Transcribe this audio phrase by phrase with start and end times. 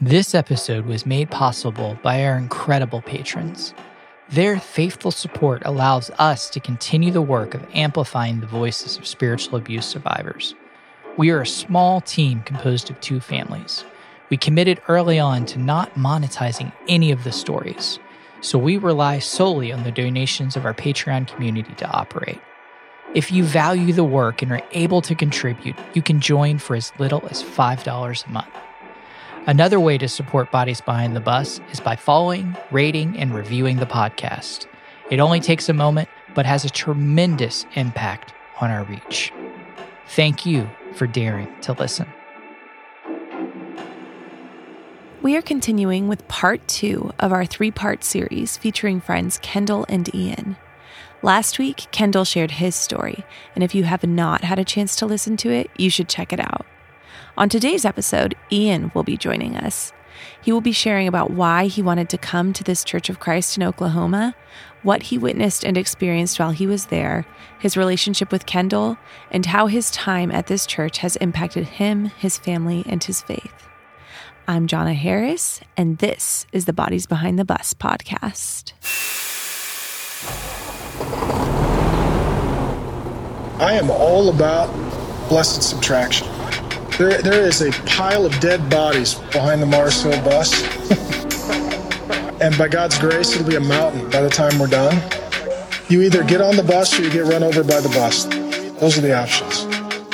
[0.00, 3.72] This episode was made possible by our incredible patrons.
[4.28, 9.56] Their faithful support allows us to continue the work of amplifying the voices of spiritual
[9.56, 10.56] abuse survivors.
[11.16, 13.84] We are a small team composed of two families.
[14.30, 18.00] We committed early on to not monetizing any of the stories,
[18.40, 22.40] so we rely solely on the donations of our Patreon community to operate.
[23.14, 26.92] If you value the work and are able to contribute, you can join for as
[26.98, 28.63] little as $5 a month.
[29.46, 33.84] Another way to support Bodies Behind the Bus is by following, rating, and reviewing the
[33.84, 34.66] podcast.
[35.10, 39.34] It only takes a moment, but has a tremendous impact on our reach.
[40.06, 42.06] Thank you for daring to listen.
[45.20, 50.14] We are continuing with part two of our three part series featuring friends Kendall and
[50.14, 50.56] Ian.
[51.20, 55.06] Last week, Kendall shared his story, and if you have not had a chance to
[55.06, 56.64] listen to it, you should check it out.
[57.36, 59.92] On today's episode, Ian will be joining us.
[60.40, 63.56] He will be sharing about why he wanted to come to this Church of Christ
[63.56, 64.36] in Oklahoma,
[64.84, 67.26] what he witnessed and experienced while he was there,
[67.58, 68.96] his relationship with Kendall,
[69.32, 73.68] and how his time at this church has impacted him, his family, and his faith.
[74.46, 78.74] I'm Jonna Harris, and this is the Bodies Behind the Bus podcast.
[83.60, 84.68] I am all about
[85.28, 86.28] blessed subtraction.
[86.96, 90.62] There, there is a pile of dead bodies behind the Mars Hill bus.
[92.40, 95.02] and by God's grace, it'll be a mountain by the time we're done.
[95.88, 98.26] You either get on the bus or you get run over by the bus.
[98.78, 99.64] Those are the options.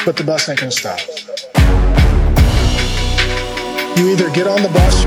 [0.07, 0.99] But the bus ain't gonna stop.
[3.99, 5.05] You either get on the bus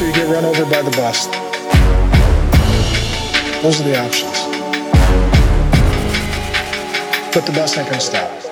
[0.00, 1.26] or you get run over by the bus.
[3.62, 4.40] Those are the options.
[7.34, 8.45] But the bus ain't gonna stop.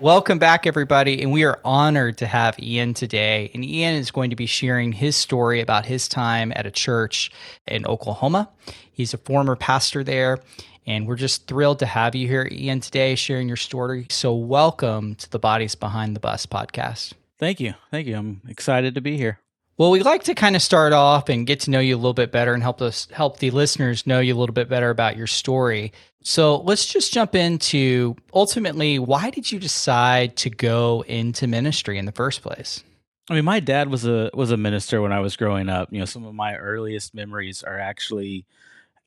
[0.00, 3.50] Welcome back, everybody, and we are honored to have Ian today.
[3.52, 7.32] And Ian is going to be sharing his story about his time at a church
[7.66, 8.48] in Oklahoma.
[8.92, 10.38] He's a former pastor there,
[10.86, 14.06] and we're just thrilled to have you here, Ian, today, sharing your story.
[14.08, 17.14] So, welcome to the Bodies Behind the Bus podcast.
[17.40, 17.74] Thank you.
[17.90, 18.16] Thank you.
[18.16, 19.40] I'm excited to be here.
[19.78, 22.12] Well, we'd like to kind of start off and get to know you a little
[22.12, 25.16] bit better and help us help the listeners know you a little bit better about
[25.16, 25.92] your story.
[26.24, 32.06] So let's just jump into ultimately why did you decide to go into ministry in
[32.06, 32.82] the first place?
[33.30, 35.92] I mean, my dad was a was a minister when I was growing up.
[35.92, 38.46] You know, some of my earliest memories are actually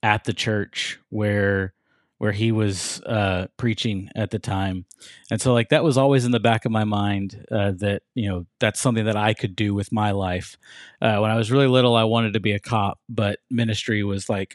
[0.01, 1.73] at the church where
[2.21, 4.85] where he was uh, preaching at the time,
[5.31, 8.29] and so like that was always in the back of my mind uh, that you
[8.29, 10.55] know that's something that I could do with my life.
[11.01, 14.29] Uh, when I was really little, I wanted to be a cop, but ministry was
[14.29, 14.53] like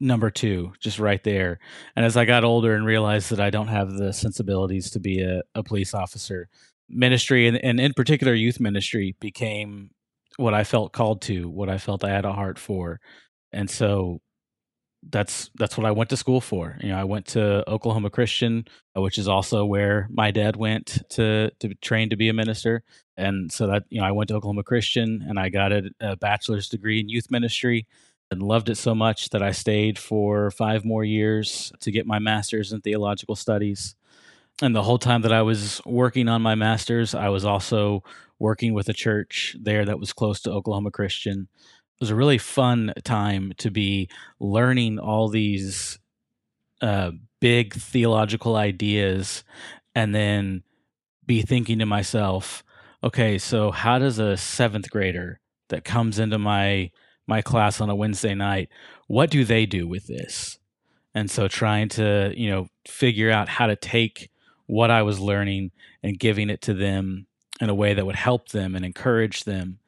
[0.00, 1.60] number two, just right there.
[1.94, 5.22] And as I got older and realized that I don't have the sensibilities to be
[5.22, 6.48] a, a police officer,
[6.88, 9.90] ministry and, and in particular youth ministry became
[10.38, 12.98] what I felt called to, what I felt I had a heart for.
[13.52, 14.20] And so
[15.10, 16.78] that's that's what I went to school for.
[16.80, 18.66] You know, I went to Oklahoma Christian,
[18.96, 22.82] uh, which is also where my dad went to to train to be a minister.
[23.16, 26.16] And so that you know, I went to Oklahoma Christian, and I got a, a
[26.16, 27.86] bachelor's degree in youth ministry,
[28.30, 32.18] and loved it so much that I stayed for five more years to get my
[32.18, 33.94] master's in theological studies.
[34.62, 38.04] And the whole time that I was working on my master's, I was also
[38.38, 41.48] working with a church there that was close to Oklahoma Christian
[42.00, 44.08] was a really fun time to be
[44.40, 45.98] learning all these
[46.82, 49.44] uh, big theological ideas
[49.94, 50.62] and then
[51.26, 52.64] be thinking to myself,
[53.02, 56.90] okay, so how does a seventh grader that comes into my
[57.26, 58.68] my class on a Wednesday night,
[59.06, 60.58] what do they do with this?
[61.14, 64.30] And so trying to, you know, figure out how to take
[64.66, 65.70] what I was learning
[66.02, 67.26] and giving it to them
[67.60, 69.78] in a way that would help them and encourage them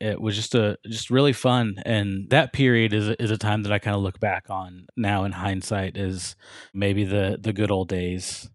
[0.00, 1.76] it was just a just really fun.
[1.84, 5.24] And that period is is a time that I kind of look back on now
[5.24, 6.36] in hindsight is
[6.72, 8.50] maybe the the good old days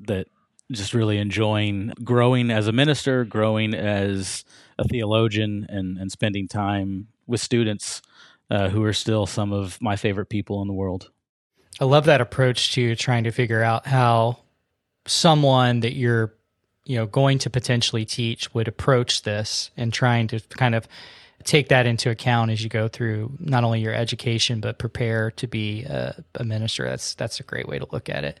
[0.00, 0.28] that
[0.70, 4.44] just really enjoying growing as a minister growing as
[4.78, 8.00] a theologian and and spending time with students
[8.50, 11.10] uh, who are still some of my favorite people in the world.
[11.80, 14.40] I love that approach to trying to figure out how
[15.06, 16.34] someone that you're
[16.84, 20.86] you know going to potentially teach would approach this and trying to kind of
[21.44, 25.46] take that into account as you go through not only your education but prepare to
[25.46, 26.84] be a, a minister.
[26.84, 28.40] That's that's a great way to look at it.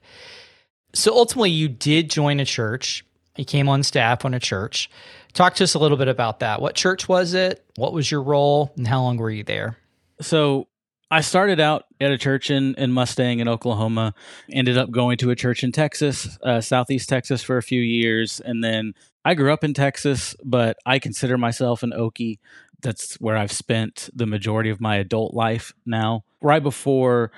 [0.94, 3.04] So ultimately you did join a church.
[3.36, 4.90] You came on staff on a church.
[5.32, 6.60] Talk to us a little bit about that.
[6.60, 7.64] What church was it?
[7.76, 8.72] What was your role?
[8.76, 9.78] And how long were you there?
[10.20, 10.68] So
[11.12, 14.14] I started out at a church in, in Mustang in Oklahoma,
[14.50, 18.40] ended up going to a church in Texas, uh, Southeast Texas for a few years,
[18.40, 22.38] and then I grew up in Texas, but I consider myself an Okie.
[22.80, 26.24] That's where I've spent the majority of my adult life now.
[26.40, 27.30] Right before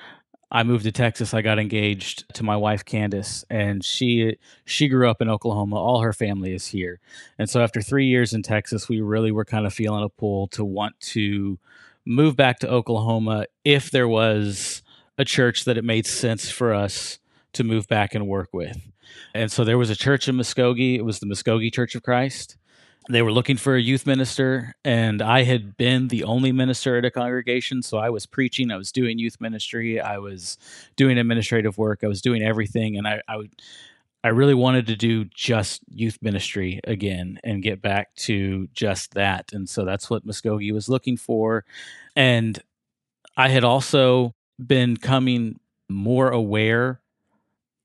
[0.49, 5.09] I moved to Texas, I got engaged to my wife Candace, and she she grew
[5.09, 5.75] up in Oklahoma.
[5.75, 7.01] All her family is here,
[7.37, 10.47] and so after three years in Texas, we really were kind of feeling a pull
[10.47, 11.59] to want to
[12.05, 14.83] move back to Oklahoma if there was
[15.17, 17.19] a church that it made sense for us
[17.53, 18.77] to move back and work with.
[19.33, 20.95] And so there was a church in Muskogee.
[20.95, 22.57] It was the Muskogee Church of Christ.
[23.07, 27.05] They were looking for a youth minister, and I had been the only minister at
[27.05, 27.83] a congregation.
[27.83, 30.57] So I was preaching, I was doing youth ministry, I was
[30.95, 32.97] doing administrative work, I was doing everything.
[32.97, 33.43] And I, I,
[34.25, 39.53] I really wanted to do just youth ministry again and get back to just that.
[39.53, 41.63] And so that's what Muskogee was looking for.
[42.15, 42.59] And
[43.37, 47.01] I had also been coming more aware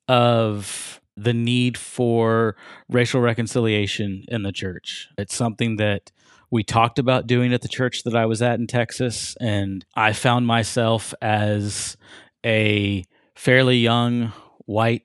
[0.08, 2.56] of the need for
[2.88, 5.08] racial reconciliation in the church.
[5.18, 6.10] It's something that
[6.50, 10.14] we talked about doing at the church that I was at in Texas, and I
[10.14, 11.98] found myself as
[12.46, 13.04] a
[13.34, 14.32] fairly young
[14.64, 15.02] white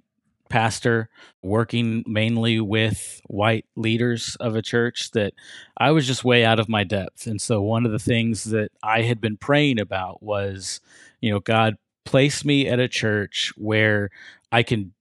[0.50, 1.10] pastor
[1.42, 5.34] working mainly with white leaders of a church that
[5.78, 7.28] I was just way out of my depth.
[7.28, 10.82] And so one of the things that I had been praying about was,
[11.22, 11.76] you know, God
[12.06, 14.10] place me at a church where
[14.52, 14.94] I can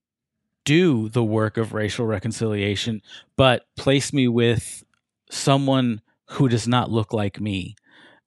[0.65, 3.01] do the work of racial reconciliation,
[3.37, 4.83] but place me with
[5.29, 6.01] someone
[6.31, 7.75] who does not look like me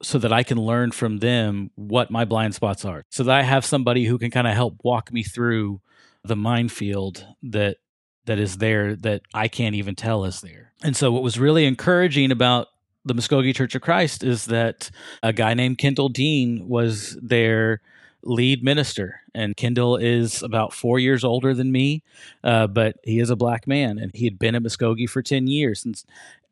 [0.01, 3.05] so that I can learn from them what my blind spots are.
[3.11, 5.81] So that I have somebody who can kind of help walk me through
[6.29, 7.79] the minefield that
[8.27, 10.73] that is there that I can't even tell is there.
[10.83, 12.69] And so what was really encouraging about
[13.05, 14.91] the Muskogee Church of Christ is that
[15.23, 17.81] a guy named Kendall Dean was there
[18.23, 19.23] lead minister.
[19.35, 22.03] And Kendall is about four years older than me,
[22.45, 25.47] uh, but he is a black man and he had been at Muskogee for 10
[25.47, 25.85] years.
[25.85, 26.03] And,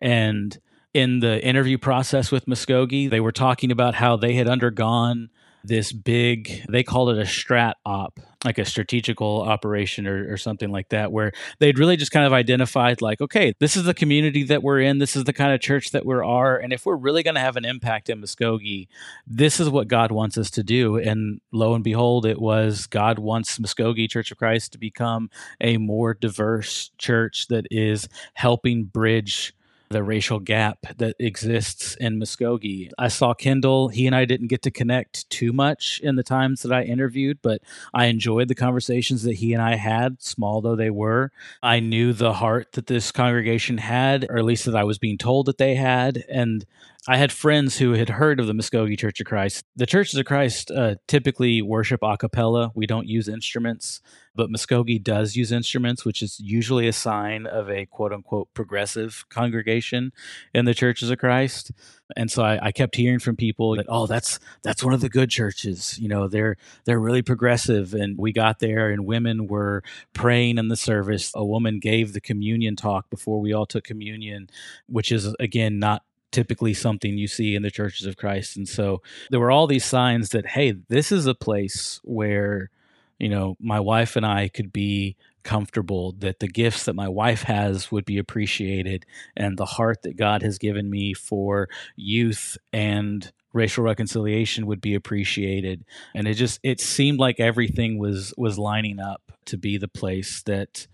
[0.00, 0.58] and
[0.94, 5.28] in the interview process with Muskogee, they were talking about how they had undergone
[5.62, 10.70] this big, they called it a strat op, like a strategical operation or, or, something
[10.70, 14.44] like that, where they'd really just kind of identified, like, okay, this is the community
[14.44, 16.96] that we're in, this is the kind of church that we are, and if we're
[16.96, 18.88] really going to have an impact in Muskogee,
[19.26, 20.96] this is what God wants us to do.
[20.96, 25.76] And lo and behold, it was God wants Muskogee Church of Christ to become a
[25.76, 29.55] more diverse church that is helping bridge
[29.88, 32.90] the racial gap that exists in Muskogee.
[32.98, 33.88] I saw Kendall.
[33.88, 37.38] He and I didn't get to connect too much in the times that I interviewed,
[37.42, 37.62] but
[37.94, 41.30] I enjoyed the conversations that he and I had, small though they were.
[41.62, 45.18] I knew the heart that this congregation had, or at least that I was being
[45.18, 46.24] told that they had.
[46.28, 46.64] And
[47.08, 49.64] I had friends who had heard of the Muskogee Church of Christ.
[49.76, 52.72] The Churches of Christ uh, typically worship a cappella.
[52.74, 54.00] We don't use instruments,
[54.34, 59.24] but Muskogee does use instruments, which is usually a sign of a quote unquote progressive
[59.28, 60.12] congregation
[60.52, 61.70] in the Churches of Christ.
[62.16, 65.08] And so I, I kept hearing from people that, oh, that's that's one of the
[65.08, 65.96] good churches.
[66.00, 66.56] You know, they're
[66.86, 67.94] they're really progressive.
[67.94, 71.30] And we got there, and women were praying in the service.
[71.36, 74.50] A woman gave the communion talk before we all took communion,
[74.88, 78.56] which is again not typically something you see in the churches of Christ.
[78.56, 82.70] And so there were all these signs that, hey, this is a place where,
[83.18, 87.44] you know, my wife and I could be comfortable, that the gifts that my wife
[87.44, 89.06] has would be appreciated,
[89.36, 94.94] and the heart that God has given me for youth and racial reconciliation would be
[94.94, 95.82] appreciated
[96.14, 100.42] and it just it seemed like everything was was lining up to be the place
[100.42, 100.86] that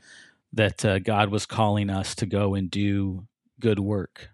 [0.53, 3.27] that uh, God was calling us to go and do
[3.59, 4.31] good work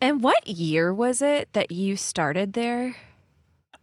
[0.00, 2.96] and what year was it that you started there?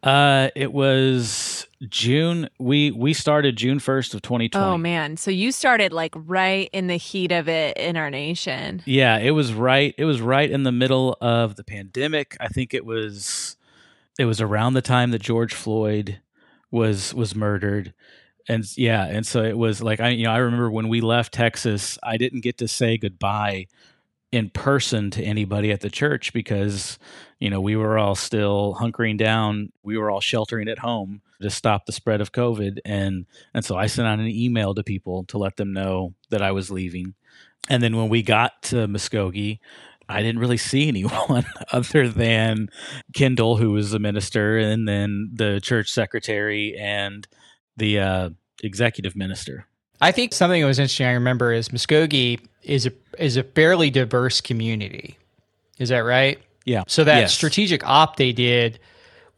[0.04, 2.50] Uh, it was June.
[2.60, 4.66] We we started June first of twenty twenty.
[4.66, 8.84] Oh man, so you started like right in the heat of it in our nation.
[8.86, 9.96] Yeah, it was right.
[9.98, 12.38] It was right in the middle of the pandemic.
[12.40, 13.58] I think it was.
[14.20, 16.22] It was around the time that George Floyd
[16.70, 17.94] was was murdered,
[18.48, 21.34] and yeah, and so it was like I you know I remember when we left
[21.34, 23.66] Texas, I didn't get to say goodbye
[24.32, 27.00] in person to anybody at the church because
[27.40, 29.72] you know we were all still hunkering down.
[29.84, 32.80] We were all sheltering at home to stop the spread of covid.
[32.84, 36.42] And and so i sent out an email to people to let them know that
[36.42, 37.16] i was leaving.
[37.70, 39.60] And then when we got to muskogee
[40.10, 42.70] i didn't really see anyone other than
[43.14, 47.28] kendall who was the minister and then the church secretary and
[47.76, 48.30] the uh,
[48.64, 49.68] executive minister
[50.02, 53.90] I think something that was interesting I remember is Muskogee is a is a fairly
[53.90, 55.18] diverse community.
[55.80, 56.40] Is that right?
[56.66, 56.84] Yeah.
[56.88, 57.34] So that yes.
[57.34, 58.80] strategic op they did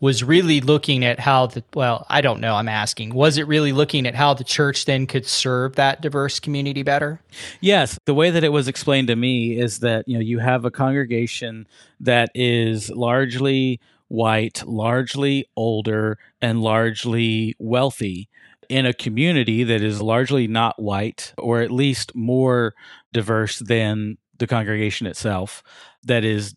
[0.02, 3.14] was really looking at how the well, I don't know, I'm asking.
[3.14, 7.22] Was it really looking at how the church then could serve that diverse community better?
[7.62, 10.66] Yes, the way that it was explained to me is that, you know, you have
[10.66, 11.68] a congregation
[12.00, 18.30] that is largely white, largely older, and largely wealthy
[18.70, 22.74] in a community that is largely not white or at least more
[23.12, 25.64] diverse than the congregation itself
[26.04, 26.56] that is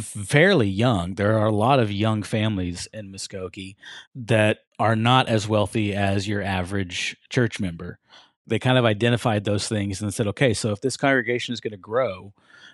[0.00, 1.14] fairly young.
[1.14, 3.76] There are a lot of young families in Muskogee
[4.14, 7.98] that are not as wealthy as your average church member.
[8.46, 11.72] They kind of identified those things and said, okay, so if this congregation is going
[11.72, 12.32] to grow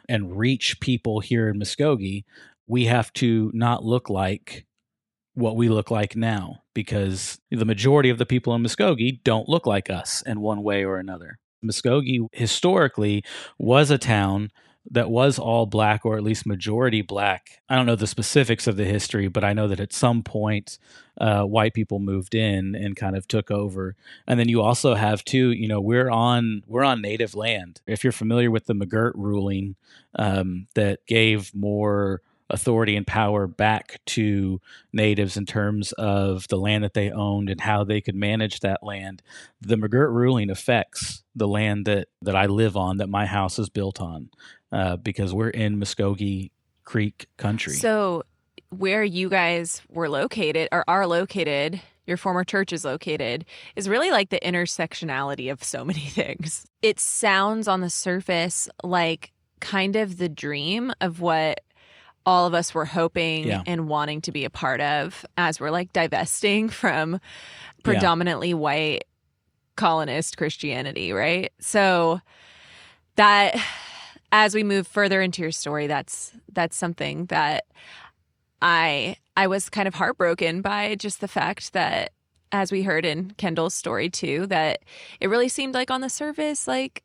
[0.08, 2.24] and reach people here in Muskogee,
[2.66, 4.65] we have to not look like
[5.36, 9.66] what we look like now because the majority of the people in Muskogee don't look
[9.66, 11.38] like us in one way or another.
[11.64, 13.22] Muskogee historically
[13.58, 14.50] was a town
[14.90, 17.60] that was all black or at least majority black.
[17.68, 20.78] I don't know the specifics of the history, but I know that at some point
[21.20, 23.94] uh, white people moved in and kind of took over.
[24.26, 27.82] And then you also have too, you know, we're on we're on native land.
[27.86, 29.76] If you're familiar with the McGirt ruling
[30.14, 34.60] um, that gave more authority and power back to
[34.92, 38.82] natives in terms of the land that they owned and how they could manage that
[38.82, 39.22] land.
[39.60, 43.68] The McGirt ruling affects the land that that I live on, that my house is
[43.68, 44.30] built on
[44.72, 46.52] uh, because we're in Muscogee
[46.84, 47.74] Creek country.
[47.74, 48.22] So,
[48.70, 54.10] where you guys were located or are located, your former church is located, is really
[54.10, 56.66] like the intersectionality of so many things.
[56.82, 61.60] It sounds on the surface like kind of the dream of what
[62.26, 63.62] all of us were hoping yeah.
[63.66, 67.20] and wanting to be a part of as we're like divesting from
[67.84, 68.54] predominantly yeah.
[68.54, 69.04] white
[69.76, 71.52] colonist Christianity, right?
[71.60, 72.20] So
[73.14, 73.56] that
[74.32, 77.64] as we move further into your story, that's that's something that
[78.60, 82.12] I I was kind of heartbroken by just the fact that
[82.52, 84.80] as we heard in Kendall's story too, that
[85.20, 87.02] it really seemed like on the surface, like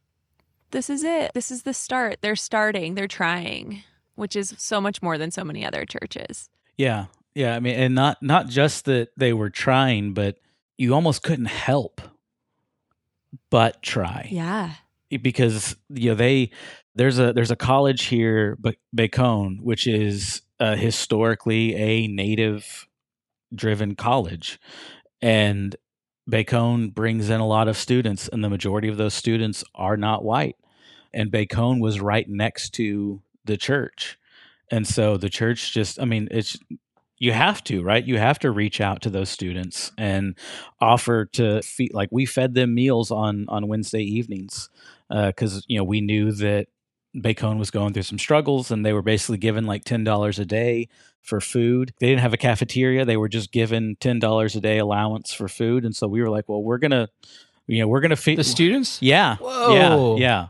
[0.72, 1.32] this is it.
[1.34, 2.18] This is the start.
[2.22, 3.84] They're starting, they're trying,
[4.15, 6.50] which is so much more than so many other churches.
[6.77, 7.06] Yeah.
[7.36, 7.56] Yeah.
[7.56, 10.38] I mean, and not not just that they were trying, but
[10.77, 12.01] you almost couldn't help
[13.50, 14.27] but try.
[14.32, 14.74] Yeah.
[15.22, 16.51] Because you know they
[16.96, 22.88] there's a there's a college here, but Bacone, which is uh, historically a native
[23.53, 24.60] driven college,
[25.22, 25.75] and
[26.30, 30.24] Bacone brings in a lot of students, and the majority of those students are not
[30.24, 30.56] white.
[31.13, 34.17] And Bacone was right next to the church,
[34.69, 36.57] and so the church just I mean it's
[37.17, 40.36] you have to right you have to reach out to those students and
[40.79, 44.69] offer to feed like we fed them meals on on wednesday evenings
[45.07, 46.67] because uh, you know we knew that
[47.15, 50.88] Bacone was going through some struggles and they were basically given like $10 a day
[51.21, 51.93] for food.
[52.00, 53.03] They didn't have a cafeteria.
[53.05, 55.83] They were just given $10 a day allowance for food.
[55.83, 57.10] And so we were like, well, we're going to,
[57.67, 59.01] you know, we're going to feed the students.
[59.01, 59.36] Yeah.
[59.38, 60.15] Whoa.
[60.15, 60.21] Yeah.
[60.21, 60.48] Yeah.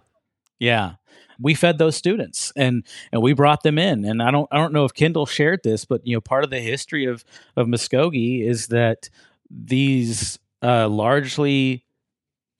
[0.59, 0.93] Yeah.
[1.41, 4.05] We fed those students and, and we brought them in.
[4.05, 6.49] And I don't, I don't know if Kendall shared this, but you know, part of
[6.49, 7.23] the history of,
[7.55, 9.09] of Muskogee is that
[9.49, 11.85] these uh, largely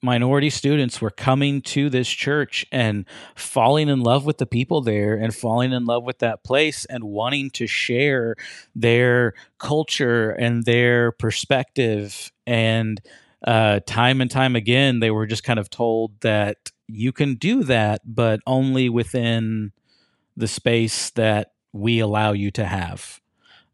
[0.02, 5.14] minority students were coming to this church and falling in love with the people there
[5.14, 8.34] and falling in love with that place and wanting to share
[8.74, 13.00] their culture and their perspective and
[13.46, 17.62] uh, time and time again they were just kind of told that you can do
[17.62, 19.72] that but only within
[20.36, 23.20] the space that we allow you to have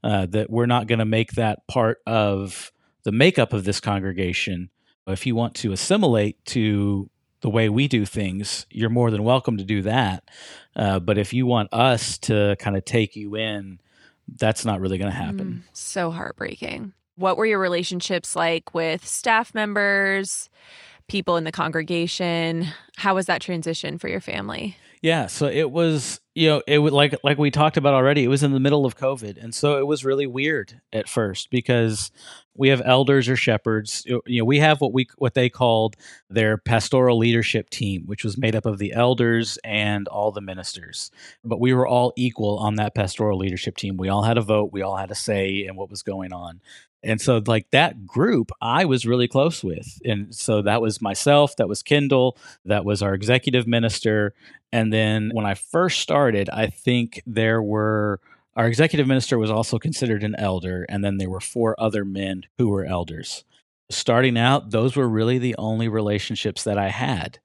[0.05, 2.73] uh, that we're not going to make that part of
[3.05, 4.71] the makeup of this congregation
[5.07, 7.11] if you want to assimilate to
[7.41, 10.29] the way we do things, you're more than welcome to do that.
[10.75, 13.81] Uh, but if you want us to kind of take you in,
[14.37, 15.65] that's not really going to happen.
[15.65, 16.93] Mm, so heartbreaking.
[17.17, 20.49] What were your relationships like with staff members,
[21.09, 22.67] people in the congregation?
[22.97, 24.77] How was that transition for your family?
[25.01, 28.25] Yeah, so it was, you know, it was like like we talked about already.
[28.25, 31.51] It was in the middle of COVID, and so it was really weird at first
[31.51, 32.11] because
[32.55, 34.03] we have elders or shepherds.
[34.07, 35.95] You know, we have what we what they called
[36.29, 41.13] their pastoral leadership team, which was made up of the elders and all the ministers.
[41.45, 43.97] But we were all equal on that pastoral leadership team.
[43.97, 44.71] We all had a vote.
[44.73, 46.61] We all had a say in what was going on.
[47.03, 50.01] And so, like that group, I was really close with.
[50.05, 54.35] And so that was myself, that was Kendall, that was our executive minister.
[54.73, 58.21] And then when I first started, I think there were
[58.57, 60.85] our executive minister was also considered an elder.
[60.89, 63.45] And then there were four other men who were elders.
[63.89, 67.39] Starting out, those were really the only relationships that I had.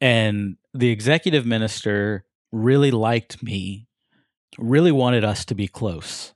[0.00, 3.88] And the executive minister really liked me,
[4.58, 6.32] really wanted us to be close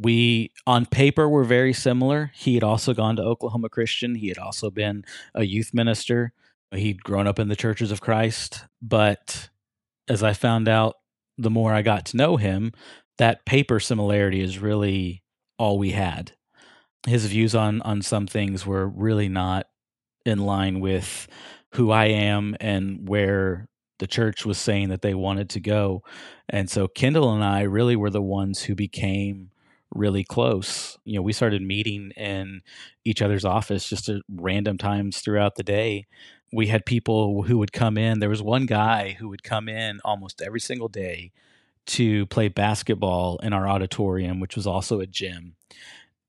[0.00, 2.32] we on paper were very similar.
[2.34, 4.14] He had also gone to Oklahoma Christian.
[4.14, 5.04] He had also been
[5.34, 6.32] a youth minister.
[6.74, 8.64] He'd grown up in the churches of Christ.
[8.80, 9.50] But
[10.08, 10.94] as I found out,
[11.36, 12.72] the more I got to know him,
[13.18, 15.22] that paper similarity is really
[15.58, 16.32] all we had.
[17.06, 19.66] His views on on some things were really not
[20.24, 21.28] in line with
[21.74, 26.02] who I am and where the church was saying that they wanted to go.
[26.48, 29.49] And so Kendall and I really were the ones who became
[29.94, 30.98] really close.
[31.04, 32.62] You know, we started meeting in
[33.04, 36.06] each other's office just at random times throughout the day.
[36.52, 38.20] We had people who would come in.
[38.20, 41.32] There was one guy who would come in almost every single day
[41.86, 45.56] to play basketball in our auditorium, which was also a gym.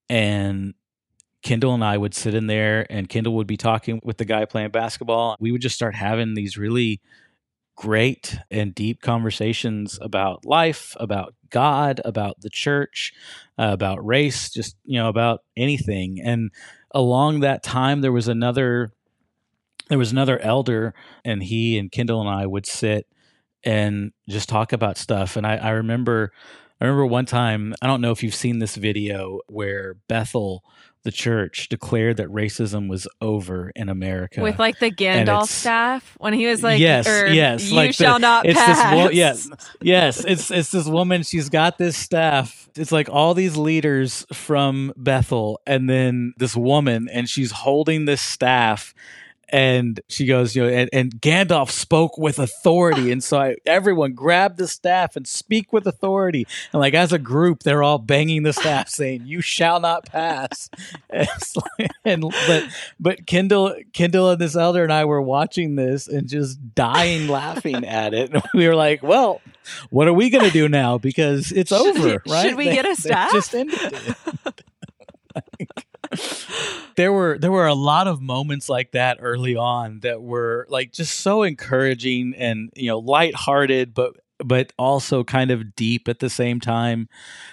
[0.09, 0.73] And
[1.43, 4.45] Kendall and I would sit in there, and Kendall would be talking with the guy
[4.45, 5.35] playing basketball.
[5.39, 7.01] We would just start having these really
[7.81, 13.11] great and deep conversations about life, about God, about the church,
[13.57, 16.21] uh, about race, just, you know, about anything.
[16.23, 16.51] And
[16.91, 18.91] along that time, there was another.
[19.89, 20.93] There was another elder,
[21.25, 23.07] and he and Kendall and I would sit
[23.63, 25.35] and just talk about stuff.
[25.35, 26.31] And I, I remember,
[26.79, 27.73] I remember one time.
[27.81, 30.63] I don't know if you've seen this video where Bethel
[31.03, 36.33] the church declared that racism was over in America with like the Gandalf staff when
[36.33, 39.09] he was like, "Yes, er, yes, you like shall the, not it's pass." This wo-
[39.09, 39.49] yes,
[39.81, 41.23] yes, it's it's this woman.
[41.23, 42.69] She's got this staff.
[42.75, 48.21] It's like all these leaders from Bethel, and then this woman, and she's holding this
[48.21, 48.93] staff,
[49.51, 54.13] and she goes, you know, and, and Gandalf spoke with authority, and so I, everyone
[54.13, 58.43] grabbed the staff and speak with authority, and like as a group, they're all banging
[58.43, 60.69] the staff, saying, "You shall not pass."
[61.09, 61.27] and,
[61.79, 62.63] like, and but
[62.99, 67.85] but Kendall, Kendall, and this elder and I were watching this and just dying laughing
[67.85, 68.33] at it.
[68.33, 69.41] And we were like, "Well,
[69.89, 70.97] what are we going to do now?
[70.97, 72.47] Because it's Should over, we- right?
[72.47, 73.31] should we get a They staff?
[73.31, 74.15] Just ended it.
[76.95, 80.91] there were there were a lot of moments like that early on that were like
[80.91, 86.29] just so encouraging and you know lighthearted but but also kind of deep at the
[86.29, 87.07] same time.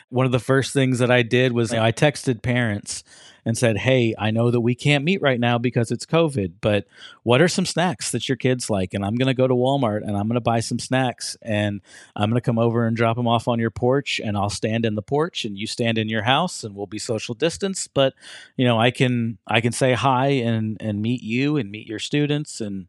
[0.08, 3.04] One of the first things that I did was you know, I texted parents
[3.48, 6.86] and said, "Hey, I know that we can't meet right now because it's COVID, but
[7.22, 8.92] what are some snacks that your kids like?
[8.92, 11.80] And I'm going to go to Walmart and I'm going to buy some snacks and
[12.14, 14.84] I'm going to come over and drop them off on your porch and I'll stand
[14.84, 18.12] in the porch and you stand in your house and we'll be social distance, but
[18.58, 22.00] you know, I can I can say hi and and meet you and meet your
[22.00, 22.88] students and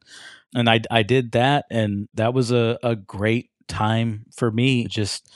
[0.54, 5.32] and I I did that and that was a a great time for me just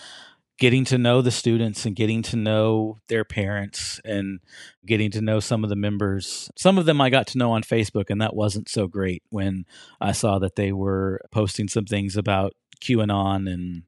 [0.59, 4.39] getting to know the students and getting to know their parents and
[4.85, 6.51] getting to know some of the members.
[6.57, 9.65] Some of them I got to know on Facebook, and that wasn't so great when
[9.99, 13.83] I saw that they were posting some things about QAnon and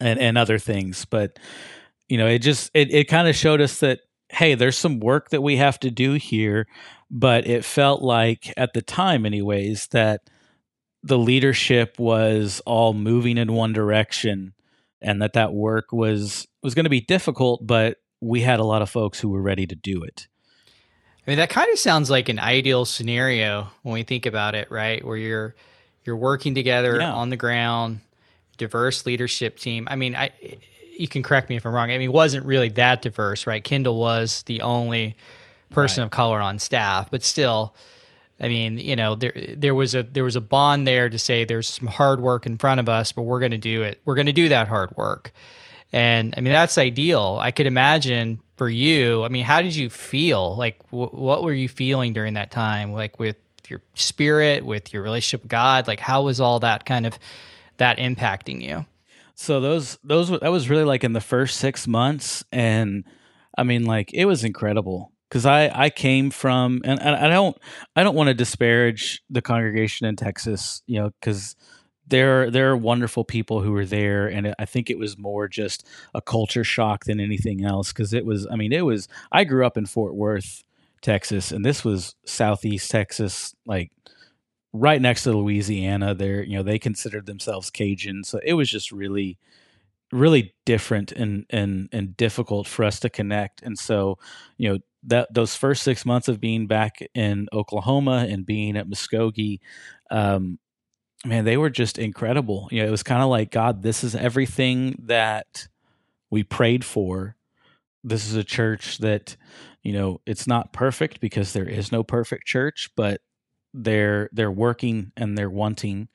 [0.00, 1.04] and and other things.
[1.04, 1.38] But
[2.08, 4.00] you know, it just it it kind of showed us that
[4.32, 6.66] hey, there's some work that we have to do here.
[7.10, 10.20] But it felt like at the time, anyways, that
[11.02, 14.54] the leadership was all moving in one direction
[15.02, 18.82] and that that work was was going to be difficult but we had a lot
[18.82, 20.26] of folks who were ready to do it
[21.26, 24.70] I mean, that kind of sounds like an ideal scenario when we think about it,
[24.70, 25.04] right?
[25.04, 25.54] Where you're
[26.04, 27.12] you're working together Yeah.
[27.12, 28.00] on the ground,
[28.56, 29.86] diverse leadership team.
[29.90, 30.30] I mean, I
[30.98, 31.90] you can correct me if I'm wrong.
[31.90, 33.62] I mean, it wasn't really that diverse, right?
[33.62, 35.14] Kendall was the only
[35.68, 36.06] person Right.
[36.06, 37.74] of color on staff, but still,
[38.40, 41.44] I mean, you know, there there was a there was a bond there to say
[41.44, 44.00] there's some hard work in front of us, but we're going to do it.
[44.04, 45.32] We're going to do that hard work.
[45.92, 47.38] And I mean, that's ideal.
[47.40, 49.24] I could imagine for you.
[49.24, 50.56] I mean, how did you feel?
[50.56, 52.92] Like, wh- what were you feeling during that time?
[52.92, 53.36] Like with
[53.68, 55.86] your spirit, with your relationship with God?
[55.88, 57.18] Like, how was all that kind of
[57.78, 58.86] that impacting you?
[59.40, 63.04] so those those that was really like in the first six months and
[63.56, 67.56] i mean like it was incredible because i i came from and, and i don't
[67.96, 71.56] i don't want to disparage the congregation in texas you know because
[72.06, 75.86] there there are wonderful people who were there and i think it was more just
[76.14, 79.64] a culture shock than anything else because it was i mean it was i grew
[79.64, 80.64] up in fort worth
[81.02, 83.90] texas and this was southeast texas like
[84.72, 86.14] right next to Louisiana.
[86.14, 89.38] They're you know they considered themselves Cajun, so it was just really,
[90.12, 93.62] really different and and and difficult for us to connect.
[93.62, 94.18] And so
[94.56, 98.88] you know that those first six months of being back in Oklahoma and being at
[98.88, 99.60] Muskogee.
[100.10, 100.58] Um,
[101.24, 102.66] Man, they were just incredible.
[102.70, 103.82] You know, it was kind of like God.
[103.82, 105.68] This is everything that
[106.30, 107.36] we prayed for.
[108.02, 109.36] This is a church that,
[109.82, 113.20] you know, it's not perfect because there is no perfect church, but
[113.74, 116.08] they're they're working and they're wanting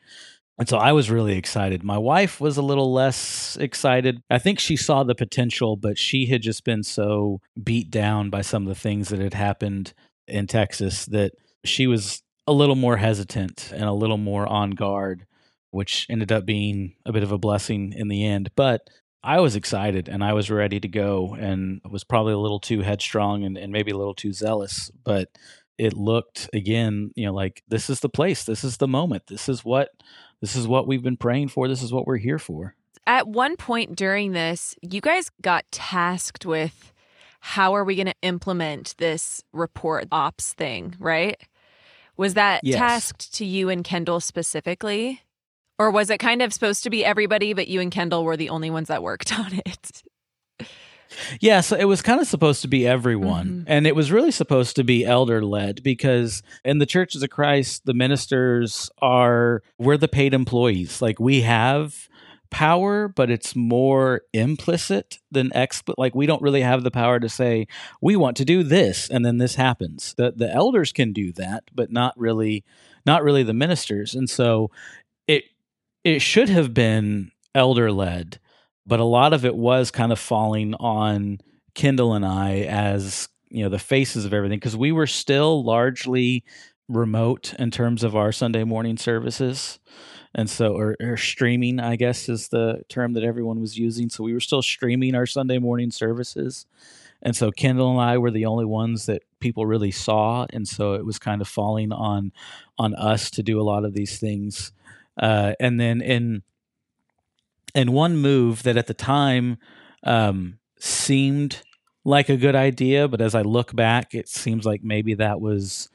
[0.57, 1.83] And so I was really excited.
[1.83, 4.21] My wife was a little less excited.
[4.29, 8.41] I think she saw the potential, but she had just been so beat down by
[8.41, 9.93] some of the things that had happened
[10.27, 11.33] in Texas that
[11.65, 15.25] she was a little more hesitant and a little more on guard,
[15.71, 18.49] which ended up being a bit of a blessing in the end.
[18.55, 18.81] But
[19.23, 22.81] I was excited and I was ready to go and was probably a little too
[22.81, 24.89] headstrong and, and maybe a little too zealous.
[25.03, 25.29] But
[25.77, 29.49] it looked again, you know, like this is the place, this is the moment, this
[29.49, 29.89] is what
[30.45, 32.75] this is what we've been praying for, this is what we're here for.
[33.08, 36.93] At one point during this, you guys got tasked with
[37.39, 41.36] how are we going to implement this report ops thing, right?
[42.15, 42.77] Was that Yes.
[42.77, 45.23] tasked to you and Kendall specifically?
[45.79, 48.49] Or was it kind of supposed to be everybody, but you and Kendall were the
[48.49, 50.03] only ones that worked on it?
[51.39, 53.47] Yeah, so it was kind of supposed to be everyone.
[53.47, 53.63] Mhm.
[53.67, 57.86] And it was really supposed to be elder led because in the churches of Christ,
[57.86, 61.01] the ministers are, we're the paid employees.
[61.01, 62.08] Like we have
[62.51, 65.99] power, but it's more implicit than explicit.
[65.99, 67.67] Like we don't really have the power to say,
[68.01, 70.13] we want to do this and then this happens.
[70.17, 72.63] The, the elders can do that, but not really,
[73.06, 74.15] not really the ministers.
[74.15, 74.71] And so
[75.28, 75.45] it,
[76.04, 78.39] it should have been elder led
[78.85, 81.39] but a lot of it was kind of falling on
[81.73, 86.43] Kendall and I as you know the faces of everything because we were still largely
[86.87, 89.79] remote in terms of our Sunday morning services.
[90.33, 94.09] And so, or, or streaming, I guess, is the term that everyone was using.
[94.09, 96.65] So we were still streaming our Sunday morning services.
[97.21, 100.45] And so Kendall and I were the only ones that people really saw.
[100.51, 102.33] And so it was kind of falling on
[102.77, 104.73] on us to do a lot of these things.
[105.17, 106.43] Uh, and then in
[107.75, 109.57] and one move that at the time
[110.03, 111.61] um, seemed
[112.05, 115.89] like a good idea, but as I look back, it seems like maybe that was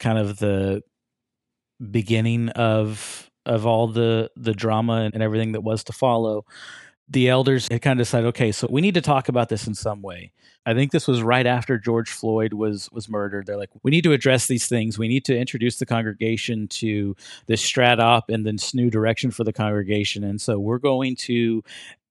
[0.00, 0.82] kind of the
[1.90, 6.44] beginning of of all the the drama and everything that was to follow.
[7.08, 9.74] The elders had kind of decided, okay, so we need to talk about this in
[9.74, 10.32] some way.
[10.66, 13.46] I think this was right after George Floyd was was murdered.
[13.46, 14.98] They're like, we need to address these things.
[14.98, 17.14] We need to introduce the congregation to
[17.46, 20.24] this strat op and this new direction for the congregation.
[20.24, 21.62] And so we're going to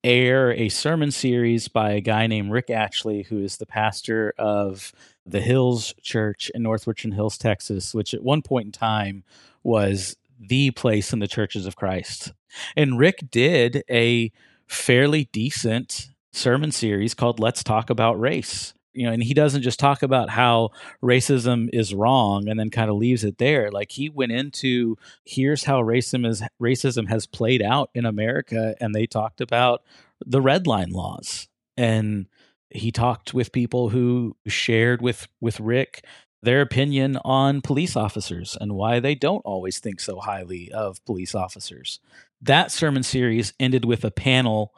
[0.05, 4.93] air a sermon series by a guy named Rick Atchley, who is the pastor of
[5.25, 9.23] the Hills Church in North Richland Hills, Texas, which at one point in time
[9.63, 12.33] was the place in the churches of Christ.
[12.77, 14.31] And Rick did a
[14.67, 18.73] fairly decent sermon series called Let's Talk About Race.
[18.93, 20.69] You know, and he doesn't just talk about how
[21.03, 23.69] racism is wrong and then kind of leaves it there.
[23.69, 28.95] Like he went into here's how racism is racism has played out in America and
[28.95, 29.83] they talked about
[30.25, 31.49] the red line laws.
[31.75, 32.27] And
[32.69, 36.05] he talked with people who shared with with Rick
[36.45, 41.35] their opinion on police officers and why they don't always think so highly of police
[41.35, 41.99] officers.
[42.45, 44.71] That sermon series ended with a panel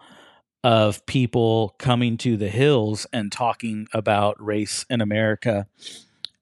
[0.63, 5.67] of people coming to the hills and talking about race in America.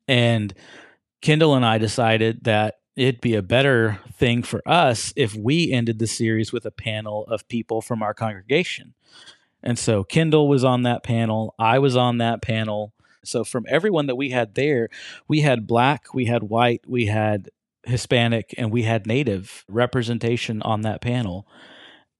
[0.07, 0.53] And
[1.21, 5.97] Kendall and I decided that it'd be a better thing for us if we ended
[5.97, 8.93] the series with a panel of people from our congregation.
[9.63, 12.93] And so Kendall was on that panel, I was on that panel.
[13.23, 14.89] So from everyone that we had there,
[15.27, 17.49] we had black, we had white, we had
[17.85, 21.47] Hispanic, and we had native representation on that panel.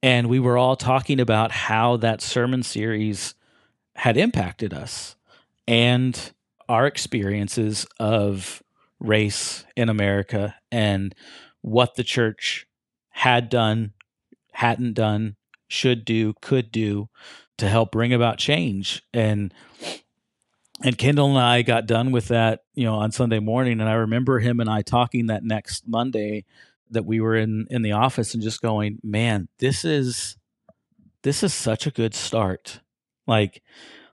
[0.04, 3.34] And we were all talking about how that sermon series
[3.96, 5.16] had impacted us
[5.68, 6.32] and
[6.70, 8.62] our experiences of
[9.00, 11.16] race in America and
[11.62, 12.68] what the church
[13.10, 13.94] had done,
[14.52, 15.36] hadn't done,
[15.68, 17.10] should do, could do
[17.58, 19.02] to help bring about change.
[19.14, 19.54] And
[20.84, 23.80] and Kendall and I got done with that, you know, on Sunday morning.
[23.80, 26.46] And I remember him and I talking that next Monday
[26.92, 30.38] that we were in in the office and just going, man, this is
[31.24, 32.82] this is such a good start.
[33.26, 33.64] Like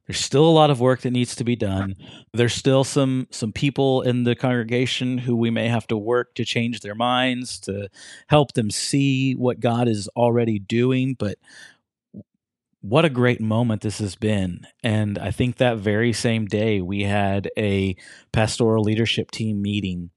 [0.06, 1.96] there's still a lot of work that needs to be done.
[2.32, 6.44] There's still some some people in the congregation who we may have to work to
[6.44, 7.88] change their minds to
[8.28, 11.38] help them see what God is already doing, but
[12.82, 14.66] what a great moment this has been.
[14.82, 17.96] And I think that very same day we had a
[18.32, 20.10] pastoral leadership team meeting.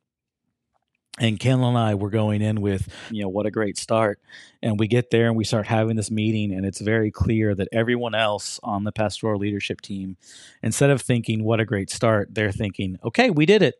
[1.18, 4.20] And Kendall and I were going in with, you know, what a great start.
[4.62, 7.70] And we get there and we start having this meeting, and it's very clear that
[7.72, 10.18] everyone else on the pastoral leadership team,
[10.62, 13.76] instead of thinking, what a great start, they're thinking, okay, we did it.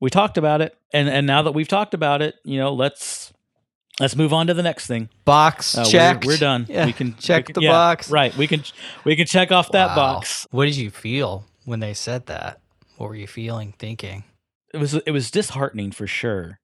[0.00, 0.76] We talked about it.
[0.92, 3.32] And and now that we've talked about it, you know, let's
[4.00, 5.08] let's move on to the next thing.
[5.24, 6.66] Box Uh, we're- We're, done.
[6.68, 8.10] Yeah, We can check we can- the yeah, box.
[8.10, 8.36] Right.
[8.36, 8.64] We can
[9.04, 9.94] we can check off that Wow.
[10.14, 10.46] box.
[10.50, 12.60] What did you feel when they said that?
[12.96, 14.24] What were you feeling, thinking?
[14.74, 16.58] It was it was disheartening for sure,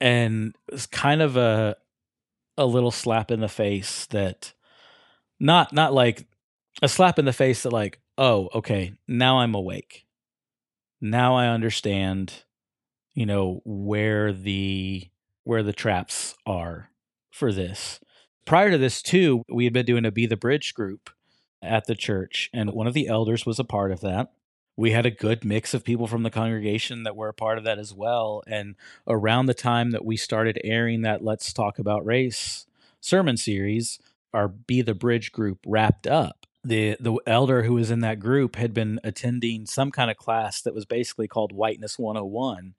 [0.00, 1.76] and it was kind of a
[2.58, 4.52] a little slap in the face that
[5.40, 6.26] not not like
[6.82, 10.04] a slap in the face that like oh okay now i'm awake
[11.00, 12.44] now i understand
[13.14, 15.08] you know where the
[15.44, 16.90] where the traps are
[17.30, 18.00] for this.
[18.44, 21.10] Prior to this too we had been doing a be the bridge group
[21.62, 24.32] at the church and one of the elders was a part of that.
[24.76, 27.64] We had a good mix of people from the congregation that were a part of
[27.64, 28.74] that as well and
[29.06, 32.66] around the time that we started airing that let's talk about race
[33.00, 33.98] sermon series
[34.34, 36.46] our be the bridge group wrapped up.
[36.64, 40.62] The the elder who was in that group had been attending some kind of class
[40.62, 42.74] that was basically called whiteness 101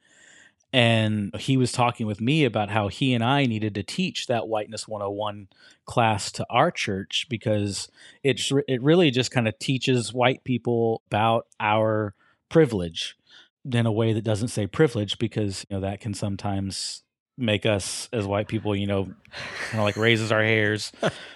[0.73, 4.47] and he was talking with me about how he and I needed to teach that
[4.47, 5.47] whiteness 101
[5.85, 7.87] class to our church because
[8.23, 12.15] it's it really just kind of teaches white people about our
[12.49, 13.15] privilege
[13.71, 17.03] in a way that doesn't say privilege because you know that can sometimes
[17.37, 20.91] make us as white people, you know, kind of like raises our hairs.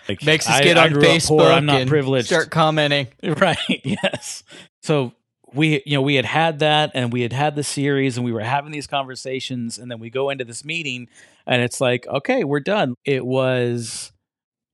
[0.08, 1.28] Like Makes us get I, on I Facebook.
[1.40, 2.28] poor, I'm not and privileged.
[2.28, 3.08] Start commenting.
[3.24, 3.58] Right.
[3.84, 4.44] Yes.
[4.82, 5.14] So
[5.54, 8.32] we, you know, we had had that and we had had the series and we
[8.32, 11.08] were having these conversations and then we go into this meeting
[11.46, 12.96] and it's like, okay, we're done.
[13.06, 14.12] It was,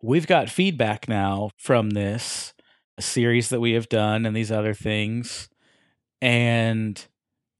[0.01, 2.53] we've got feedback now from this
[2.99, 5.49] series that we have done and these other things.
[6.21, 7.05] And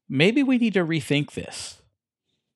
[0.09, 1.81] maybe we need to rethink this.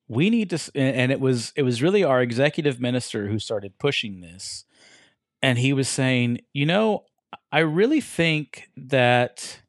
[0.08, 4.20] We need to, and it was, it was really our executive minister who started pushing
[4.20, 4.64] this.
[5.42, 7.04] And he was saying, you know,
[7.52, 9.60] I really think that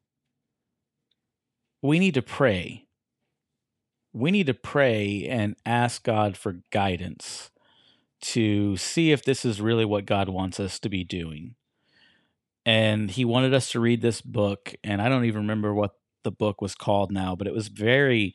[1.82, 2.86] we need to pray.
[4.12, 7.50] We need to pray and ask God for guidance
[8.22, 11.54] to see if this is really what God wants us to be doing.
[12.66, 16.30] And he wanted us to read this book, and I don't even remember what the
[16.30, 18.34] book was called now, but it was very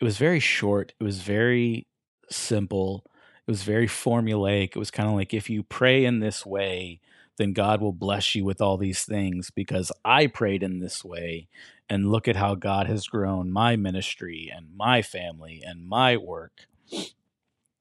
[0.00, 1.86] it was very short, it was very
[2.30, 3.04] simple,
[3.46, 4.70] it was very formulaic.
[4.70, 7.00] It was kind of like if you pray in this way,
[7.36, 11.48] then God will bless you with all these things because I prayed in this way.
[11.90, 16.66] And look at how God has grown my ministry and my family and my work.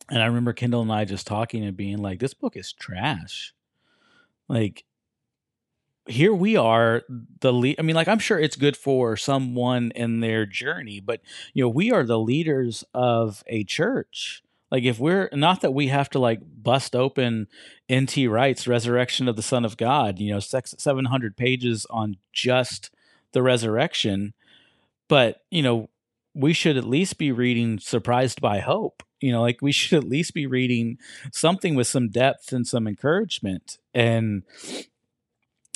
[0.09, 3.53] And I remember Kendall and I just talking and being like, this book is trash.
[4.47, 4.85] Like,
[6.07, 7.03] here we are,
[7.41, 7.75] the lead.
[7.79, 11.19] I mean, like, I'm sure it's good for someone in their journey, but,
[11.53, 14.41] you know, we are the leaders of a church.
[14.71, 17.47] Like, if we're not that we have to like bust open
[17.89, 18.27] N.T.
[18.27, 22.91] Wright's Resurrection of the Son of God, you know, six, 700 pages on just
[23.37, 24.33] the resurrection,
[25.07, 25.89] but, you know,
[26.33, 29.03] we should at least be reading Surprised by Hope.
[29.21, 30.97] You know, like we should at least be reading
[31.31, 33.77] something with some depth and some encouragement.
[33.93, 34.41] And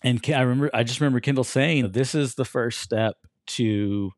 [0.04, 3.16] and I remember, I just remember Kendall saying, "This is the first step
[3.58, 4.12] to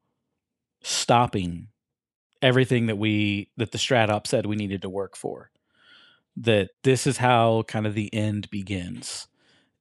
[0.81, 1.67] stopping
[2.41, 5.51] everything that we that the Stratop said we needed to work for.
[6.35, 9.27] That this is how kind of the end begins,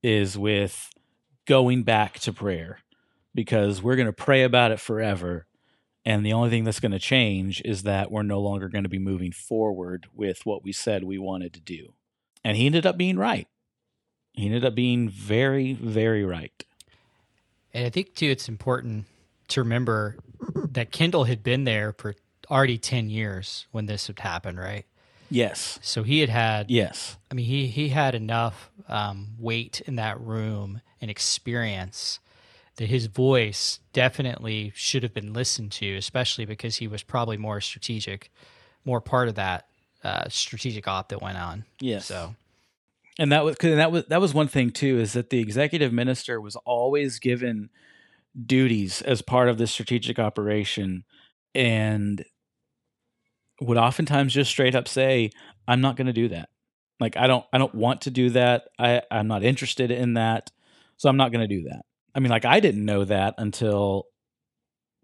[0.02, 0.90] is with
[1.46, 2.78] going back to prayer,
[3.34, 5.46] because we're going to pray about it forever."
[6.04, 8.88] And the only thing that's going to change is that we're no longer going to
[8.88, 11.94] be moving forward with what we said we wanted to do.
[12.44, 13.46] And he ended up being right.
[14.32, 16.64] He ended up being very, very right.
[17.72, 19.06] And I think too, it's important
[19.48, 20.16] to remember
[20.72, 22.16] that Kendall had been there for
[22.50, 24.84] already ten years when this had happened, right?
[25.30, 25.78] Yes.
[25.82, 27.16] So he had had, Yes.
[27.30, 32.18] I mean, he he had enough um, weight in that room and experience
[32.82, 37.60] that his voice definitely should have been listened to, especially because he was probably more
[37.60, 38.28] strategic,
[38.84, 39.68] more part of that
[40.02, 41.64] uh, strategic op that went on.
[41.78, 42.06] Yes.
[42.06, 42.34] So
[43.20, 45.92] And that was 'cause that was that was one thing too is that the executive
[45.92, 47.70] minister was always given
[48.46, 51.04] duties as part of the strategic operation
[51.54, 52.24] and
[53.60, 55.30] would oftentimes just straight up say
[55.68, 56.48] I'm not going to do that.
[56.98, 58.64] Like I don't I don't want to do that.
[58.76, 60.50] I I'm not interested in that.
[60.96, 61.82] So I'm not going to do that.
[62.14, 64.06] I mean like I didn't know that until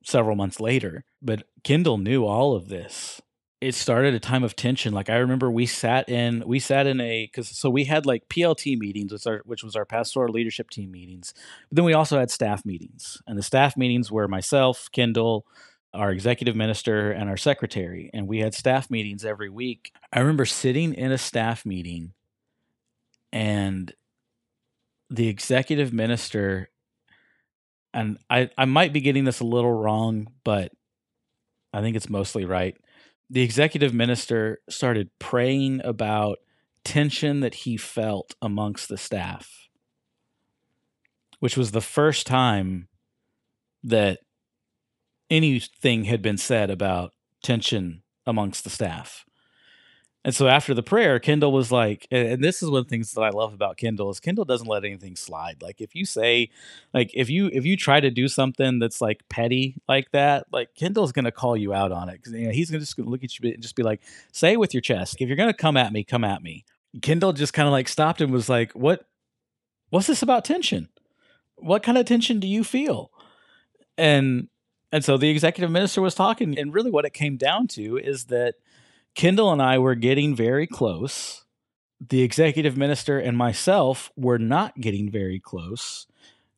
[0.04, 3.20] several months later, but Kendall knew all of this
[3.60, 4.92] it started a time of tension.
[4.94, 8.28] Like I remember we sat in we sat in a because so we had like
[8.28, 11.34] PLT meetings, which our which was our pastoral leadership team meetings.
[11.68, 15.44] But then we also had staff meetings, and the staff meetings were myself, Kendall,
[15.92, 19.92] our executive minister, and our secretary, and we had staff meetings every week.
[20.12, 22.12] I remember sitting in a staff meeting,
[23.32, 23.92] and
[25.10, 26.70] the executive minister,
[27.94, 30.72] and I I might be getting this a little wrong, but
[31.72, 32.76] I think it's mostly right
[33.30, 36.38] the executive minister started praying about
[36.84, 39.68] tension that he felt amongst the staff,
[41.38, 42.88] which was the first time
[43.82, 44.20] that
[45.30, 49.24] anything had been said about tension amongst the staff.
[50.28, 53.12] And so after the prayer, Kendall was like, and this is one of the things
[53.12, 55.62] that I love about Kendall is Kendall doesn't let anything slide.
[55.62, 56.50] Like if you say,
[56.92, 60.74] like if you if you try to do something that's like petty like that, like
[60.74, 63.24] Kendall's gonna call you out on it because you know he's gonna just gonna look
[63.24, 65.94] at you and just be like, say with your chest, if you're gonna come at
[65.94, 66.66] me, come at me.
[67.00, 69.06] Kendall just kind of like stopped and was like, what?
[69.88, 70.90] What's this about tension?
[71.56, 73.12] What kind of tension do you feel?
[73.96, 74.48] And
[74.92, 78.26] and so the executive minister was talking, and really what it came down to is
[78.26, 78.56] that
[79.14, 81.44] Kendall and I were getting very close.
[82.00, 86.06] The executive minister and myself were not getting very close,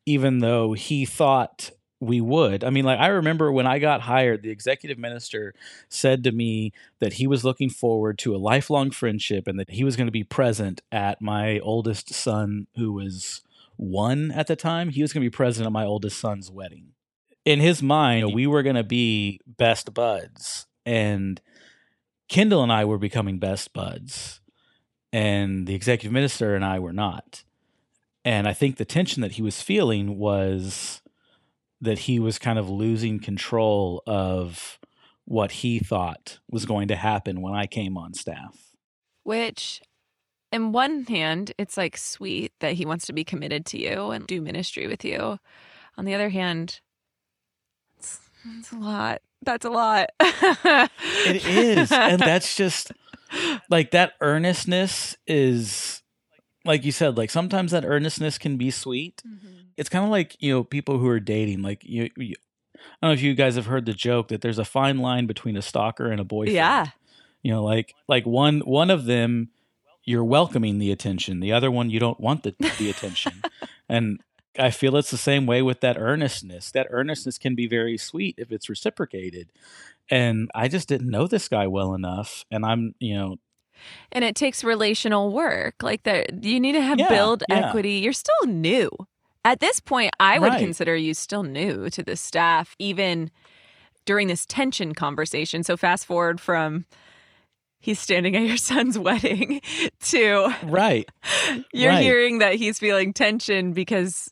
[0.05, 2.65] even though he thought we would.
[2.65, 5.55] I mean, like, I remember when I got hired, the executive minister
[5.89, 9.85] said to me that he was looking forward to a lifelong friendship and that he
[9.85, 13.43] was going to be present at my oldest son, who was
[13.77, 14.89] one at the time.
[14.91, 16.93] He was going to be present at my oldest son's wedding.
[17.45, 20.67] In his mind, we were going to be best buds.
[20.87, 21.41] And
[22.31, 24.41] Kendall and I were becoming best buds,
[25.13, 27.43] and the executive minister and I were not.
[28.25, 31.03] And I think the tension that he was feeling was
[31.81, 34.79] that he was kind of losing control of
[35.25, 38.75] what he thought was going to happen when I came on staff.
[39.25, 39.83] Which,
[40.53, 44.25] in one hand, it's like sweet that he wants to be committed to you and
[44.29, 45.39] do ministry with you.
[45.97, 46.81] On the other hand,
[47.99, 48.21] it's,
[48.57, 50.11] it's a lot that's a lot.
[50.21, 51.93] it is.
[51.93, 52.93] And that's just
[53.69, 56.03] like that earnestness is
[56.65, 59.23] like you said, like sometimes that earnestness can be sweet.
[59.27, 59.49] Mm-hmm.
[59.77, 62.35] It's kind of like, you know, people who are dating, like you, you,
[62.75, 65.27] I don't know if you guys have heard the joke that there's a fine line
[65.27, 66.55] between a stalker and a boyfriend.
[66.55, 66.87] Yeah.
[67.43, 69.51] You know, like like one one of them
[70.05, 71.41] you're welcoming the attention.
[71.41, 73.43] The other one you don't want the the attention.
[73.89, 74.21] and
[74.59, 76.71] I feel it's the same way with that earnestness.
[76.73, 79.53] That earnestness can be very sweet if it's reciprocated.
[80.11, 82.45] And I just didn't know this guy well enough.
[82.51, 83.37] And I'm, you know,
[84.13, 85.83] and it takes relational work.
[85.83, 87.69] Like that you need to have yeah, build yeah.
[87.69, 87.95] equity.
[87.95, 88.91] You're still new.
[89.45, 90.61] At this point, I would right.
[90.61, 93.31] consider you still new to the staff, even
[94.05, 95.63] during this tension conversation.
[95.63, 96.85] So fast forward from
[97.79, 99.61] he's standing at your son's wedding
[100.01, 101.09] to right
[101.73, 102.03] you're right.
[102.03, 104.29] hearing that he's feeling tension because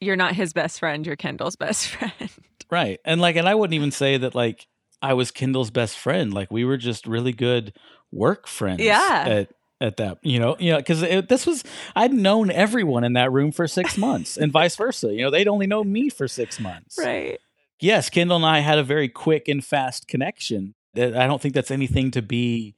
[0.00, 2.30] you're not his best friend, you're Kendall's best friend.
[2.70, 3.00] Right.
[3.04, 4.66] And like and I wouldn't even say that like
[5.02, 6.32] I was Kendall's best friend.
[6.32, 7.72] Like we were just really good
[8.10, 8.80] work friends.
[8.80, 9.24] Yeah.
[9.26, 9.48] At
[9.80, 11.62] at that, you know, you know, because this was
[11.94, 15.12] I'd known everyone in that room for six months, and vice versa.
[15.12, 16.98] You know, they'd only known me for six months.
[16.98, 17.38] Right.
[17.78, 20.74] Yes, Kendall and I had a very quick and fast connection.
[20.96, 22.74] I don't think that's anything to be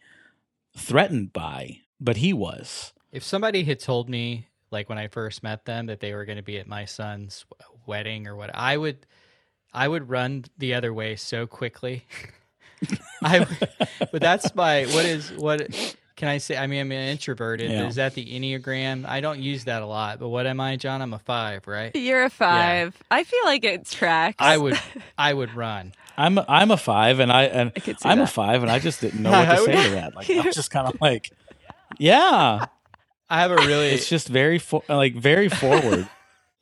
[0.77, 2.93] threatened by, but he was.
[3.13, 6.37] If somebody had told me like when I first met them that they were going
[6.37, 7.45] to be at my son's
[7.87, 9.07] wedding or what I would
[9.73, 12.05] I would run the other way so quickly.
[13.23, 13.47] I
[14.13, 16.57] but that's my what is what can I say?
[16.57, 17.71] I mean, I'm an introverted.
[17.71, 17.87] Yeah.
[17.87, 19.07] Is that the Enneagram?
[19.07, 21.01] I don't use that a lot, but what am I, John?
[21.01, 21.95] I'm a five, right?
[21.95, 22.97] You're a five.
[22.97, 23.07] Yeah.
[23.13, 24.35] I feel like it tracks.
[24.41, 24.77] I would,
[25.19, 25.95] I would run.
[26.17, 29.01] I'm, a, I'm a five, and I, and I am a five, and I just
[29.01, 30.17] didn't know what to say to that.
[30.17, 31.31] Like, I'm just kind of like,
[31.99, 32.67] yeah,
[33.31, 33.89] I have a really.
[33.89, 36.09] It's just very for, like very forward.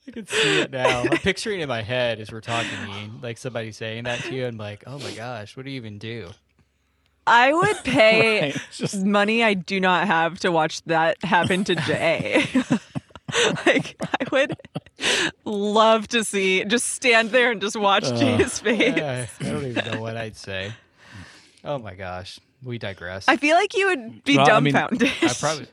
[0.08, 1.00] I can see it now.
[1.00, 3.20] I'm picturing it in my head as we're talking.
[3.22, 5.98] Like somebody saying that to you, and like, oh my gosh, what do you even
[5.98, 6.30] do?
[7.26, 9.04] I would pay right, just...
[9.04, 12.46] money I do not have to watch that happen to Jay.
[13.66, 14.56] like I would
[15.44, 18.96] love to see just stand there and just watch uh, Jay's face.
[18.96, 20.72] I, I don't even know what I'd say.
[21.64, 23.26] Oh my gosh, we digress.
[23.26, 25.02] I feel like you would be well, dumbfounded.
[25.02, 25.66] I, mean, I probably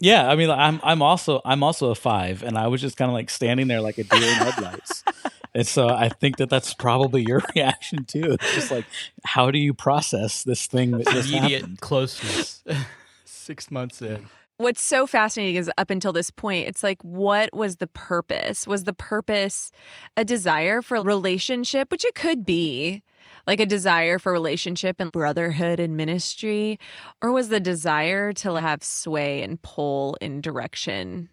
[0.00, 3.10] yeah, I mean, I'm I'm also I'm also a five, and I was just kind
[3.10, 5.04] of like standing there like a deer in headlights.
[5.54, 8.32] and so I think that that's probably your reaction too.
[8.40, 8.86] It's just like,
[9.24, 11.80] how do you process this thing that just immediate happened?
[11.82, 12.64] closeness?
[13.26, 14.26] Six months in.
[14.56, 18.66] What's so fascinating is up until this point, it's like, what was the purpose?
[18.66, 19.70] Was the purpose
[20.18, 23.02] a desire for relationship, which it could be,
[23.46, 26.78] like a desire for relationship and brotherhood and ministry?
[27.22, 31.30] Or was the desire to have sway and pull in direction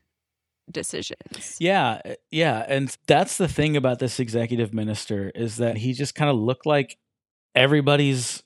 [0.70, 1.58] decisions?
[1.60, 2.02] Yeah.
[2.06, 2.66] Eh, yeah.
[2.68, 6.66] And that's the thing about this executive minister is that he just kind of looked
[6.66, 6.98] like
[7.56, 8.44] everybody's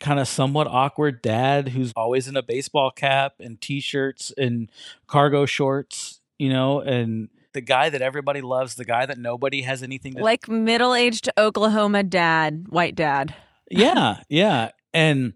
[0.00, 4.70] kind of somewhat awkward dad who's always in a baseball cap and t-shirts and
[5.06, 9.82] cargo shorts, you know, and the guy that everybody loves, the guy that nobody has
[9.82, 13.34] anything to like middle aged Oklahoma dad, white dad.
[13.70, 15.34] yeah, yeah, and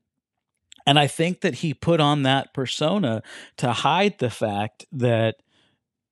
[0.86, 3.22] and I think that he put on that persona
[3.56, 5.36] to hide the fact that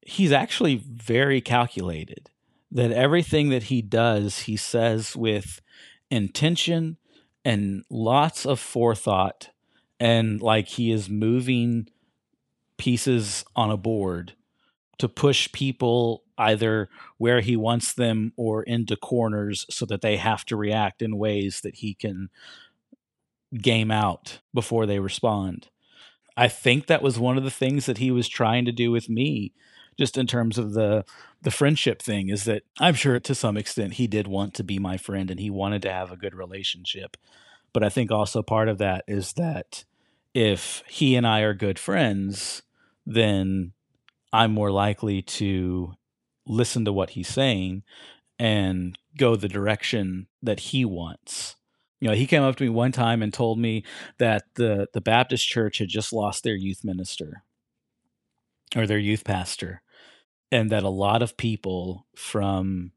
[0.02, 2.30] he's actually very calculated.
[2.70, 5.60] That everything that he does, he says with
[6.10, 6.96] intention
[7.44, 9.50] and lots of forethought
[10.00, 11.88] and like he is moving
[12.76, 14.34] pieces on a board
[14.98, 16.88] to push people either
[17.18, 21.60] where he wants them or into corners so that they have to react in ways
[21.60, 22.28] that he can
[23.60, 25.68] game out before they respond.
[26.36, 29.08] I think that was one of the things that he was trying to do with
[29.08, 29.52] me
[29.96, 31.04] just in terms of the
[31.42, 34.78] the friendship thing is that I'm sure to some extent he did want to be
[34.78, 37.16] my friend and he wanted to have a good relationship.
[37.72, 39.84] But I think also part of that is that
[40.32, 42.62] if he and I are good friends,
[43.04, 43.72] then
[44.34, 45.94] I'm more likely to
[46.44, 47.84] listen to what he's saying
[48.36, 51.54] and go the direction that he wants.
[52.00, 53.84] You know, he came up to me one time and told me
[54.18, 57.44] that the the Baptist church had just lost their youth minister
[58.74, 59.82] or their youth pastor
[60.50, 62.90] and that a lot of people from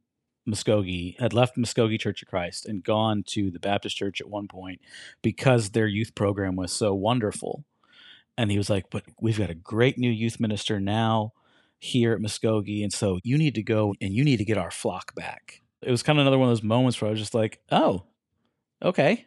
[0.50, 4.48] Muskogee had left Muskogee Church of Christ and gone to the Baptist church at one
[4.48, 4.82] point
[5.22, 7.64] because their youth program was so wonderful.
[8.38, 11.34] And he was like, But we've got a great new youth minister now
[11.80, 12.84] here at Muskogee.
[12.84, 15.62] And so you need to go and you need to get our flock back.
[15.82, 18.06] It was kind of another one of those moments where I was just like, Oh,
[18.84, 19.26] okay.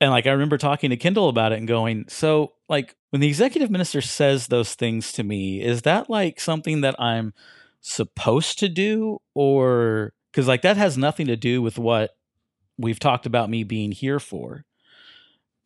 [0.00, 3.28] And like I remember talking to Kendall about it and going, So, like, when the
[3.28, 7.34] executive minister says those things to me, is that like something that I'm
[7.80, 9.20] supposed to do?
[9.34, 12.10] Or because like that has nothing to do with what
[12.78, 14.64] we've talked about me being here for.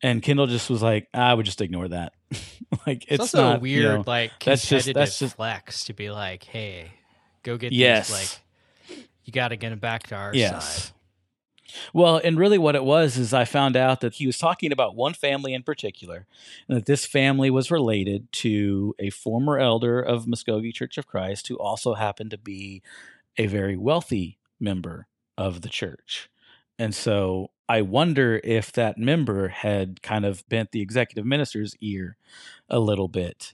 [0.03, 2.13] And Kendall just was like, I would just ignore that.
[2.85, 5.85] like it's, it's also not, a weird you know, like that's just- that's just- flex
[5.85, 6.91] to be like, hey,
[7.43, 8.07] go get Yes.
[8.09, 8.39] these
[8.97, 10.85] like you got to get it back to our Yes.
[10.85, 10.93] side.
[11.93, 14.95] Well, and really what it was is I found out that he was talking about
[14.95, 16.25] one family in particular,
[16.67, 21.49] and that this family was related to a former elder of Muskogee Church of Christ
[21.49, 22.81] who also happened to be
[23.37, 25.07] a very wealthy member
[25.37, 26.29] of the church.
[26.79, 32.17] And so I wonder if that member had kind of bent the executive minister's ear
[32.69, 33.53] a little bit.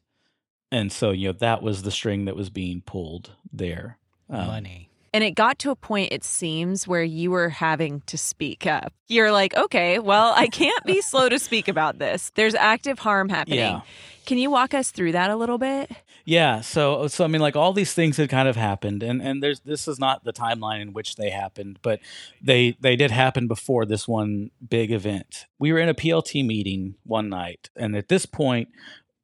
[0.72, 3.98] And so, you know, that was the string that was being pulled there.
[4.30, 4.90] Um, Money.
[5.14, 8.94] And it got to a point, it seems, where you were having to speak up.
[9.08, 12.32] You're like, okay, well, I can't be slow to speak about this.
[12.36, 13.60] There's active harm happening.
[13.60, 13.82] Yeah.
[14.26, 15.92] Can you walk us through that a little bit?
[16.26, 19.44] Yeah, so so I mean like all these things had kind of happened and and
[19.44, 22.00] there's this is not the timeline in which they happened, but
[22.42, 25.48] they they did happen before this one big event.
[25.60, 28.70] We were in a PLT meeting one night and at this point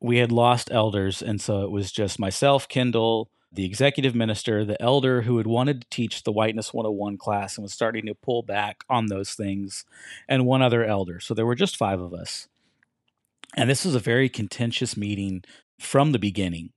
[0.01, 4.81] we had lost elders and so it was just myself, Kendall, the executive minister, the
[4.81, 8.43] elder who had wanted to teach the Whiteness 101 class and was starting to pull
[8.43, 9.85] back on those things,
[10.27, 11.19] and one other elder.
[11.19, 12.47] So there were just five of us.
[13.55, 15.43] And this was a very contentious meeting
[15.79, 16.71] from the beginning.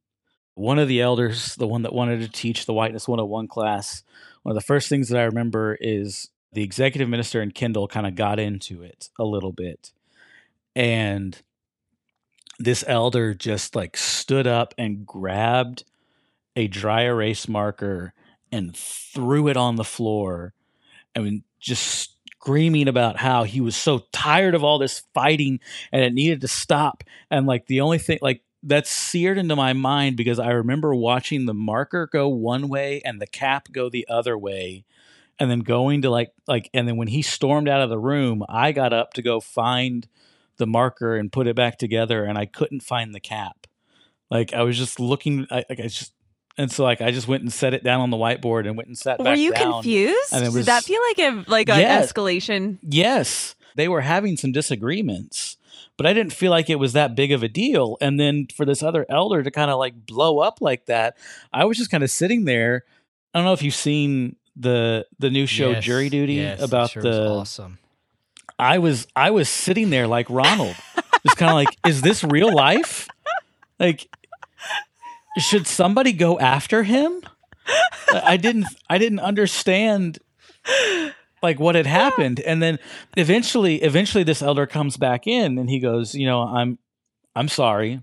[0.54, 4.02] One of the elders, the one that wanted to teach the Whiteness 101 class,
[4.42, 8.06] one of the first things that I remember is the executive minister and Kendall kind
[8.06, 9.92] of got into it a little bit.
[10.74, 11.40] And
[12.58, 15.84] this elder just like stood up and grabbed
[16.56, 18.14] a dry erase marker
[18.50, 20.54] and threw it on the floor
[21.16, 25.60] I and just screaming about how he was so tired of all this fighting
[25.92, 27.04] and it needed to stop.
[27.30, 31.46] And like the only thing like that's seared into my mind because I remember watching
[31.46, 34.84] the marker go one way and the cap go the other way
[35.38, 38.44] and then going to like like and then when he stormed out of the room
[38.48, 40.06] I got up to go find
[40.56, 43.66] the marker and put it back together and I couldn't find the cap.
[44.30, 46.12] Like I was just looking I, like I just
[46.58, 48.88] and so like I just went and set it down on the whiteboard and went
[48.88, 49.26] and sat down.
[49.26, 49.72] Were back you down.
[49.74, 50.32] confused?
[50.32, 52.00] and it was, Did that feel like a like an Yeah.
[52.02, 52.78] escalation?
[52.82, 55.56] Yes, they were having some disagreements,
[55.96, 57.96] but I didn't feel like it was that big of a deal.
[58.00, 61.16] And then for this other elder to kind of like blow up like that,
[61.52, 62.84] I was just kind of sitting there.
[63.34, 66.64] I don't know if you've seen the the new show Yes, Jury Duty yes, that
[66.66, 67.28] about sure was the.
[67.28, 67.78] awesome.
[68.58, 70.76] I was I was sitting there like Ronald,
[71.26, 73.08] just kind of like, is this real life?
[73.80, 74.06] Like,
[75.38, 77.22] should somebody go after him?
[78.12, 80.18] I didn't I didn't understand
[81.42, 82.40] like what had happened.
[82.40, 82.78] And then
[83.16, 86.78] eventually eventually this elder comes back in and he goes you know i'm
[87.34, 88.02] i'm sorry.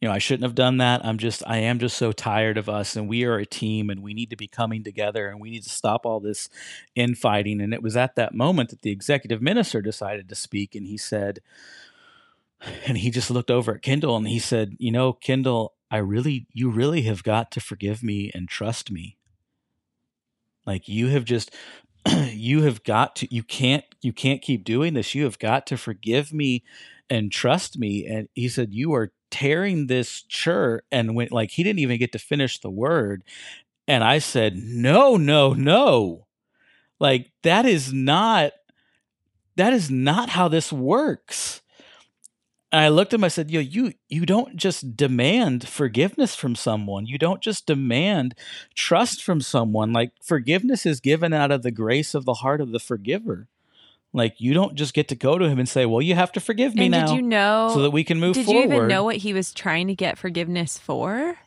[0.00, 1.04] You know i shouldn't have done that.
[1.04, 4.02] I'm just i am just so tired of us and we are a team and
[4.02, 6.48] we need to be coming together and we need to stop all this
[6.94, 7.60] infighting.
[7.60, 10.96] And it was at that moment that the executive minister decided to speak and he
[10.96, 11.40] said
[12.86, 16.46] and he just looked over at kendall and he said you know kendall i really
[16.52, 19.16] you really have got to forgive me and trust me.
[20.66, 21.50] Like you have just
[22.06, 25.14] you have got to you can't you can't keep doing this.
[25.14, 26.62] You have got to forgive me
[27.08, 28.06] and trust me.
[28.06, 32.12] And he said you are tearing this church and when like he didn't even get
[32.12, 33.24] to finish the word.
[33.86, 36.26] And i said no no no.
[37.00, 38.52] Like that is not
[39.56, 41.62] that is not how this works
[42.70, 43.24] And I looked at him.
[43.24, 47.06] I said, "Yo, you you don't just demand forgiveness from someone.
[47.06, 48.34] You don't just demand
[48.74, 49.92] trust from someone.
[49.92, 53.48] Like forgiveness is given out of the grace of the heart of the forgiver.
[54.12, 56.40] Like you don't just get to go to him and say, "Well, you have to
[56.40, 58.62] forgive me and now," did you know so that we can move did forward.
[58.62, 61.38] Did you even know what he was trying to get forgiveness for?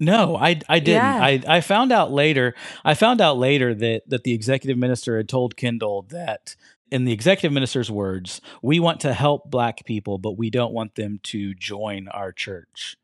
[0.00, 1.02] No, I I didn't.
[1.02, 1.18] Yeah.
[1.20, 2.54] I I found out later.
[2.84, 6.54] I found out later that that the executive minister had told Kendall that
[6.90, 10.94] in the executive minister's words, we want to help black people, but we don't want
[10.94, 12.96] them to join our church,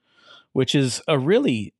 [0.52, 1.74] which is a really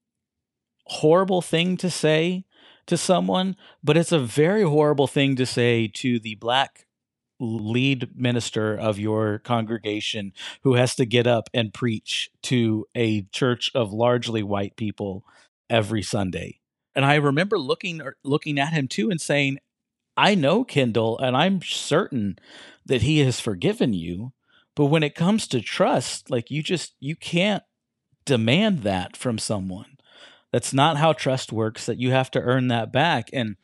[0.86, 2.44] horrible thing to say
[2.86, 6.86] to someone, but it's a very horrible thing to say to the black
[7.40, 10.32] lead minister of your congregation
[10.62, 15.24] who has to get up and preach to a church of largely white people
[15.68, 16.60] every Sunday.
[16.94, 19.58] And I remember looking looking at him too and saying,
[20.16, 22.38] I know Kendall and I'm certain
[22.86, 24.32] that he has forgiven you,
[24.74, 27.62] but when it comes to trust, like you just you can't
[28.24, 29.96] demand that from someone.
[30.52, 33.28] That's not how trust works that you have to earn that back.
[33.32, 33.56] And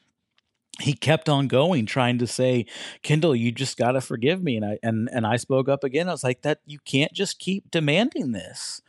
[0.80, 2.64] he kept on going trying to say
[3.02, 4.56] kendall you just got to forgive me.
[4.56, 6.08] And i and and i spoke up again.
[6.08, 8.80] I was like that you can't just keep demanding this.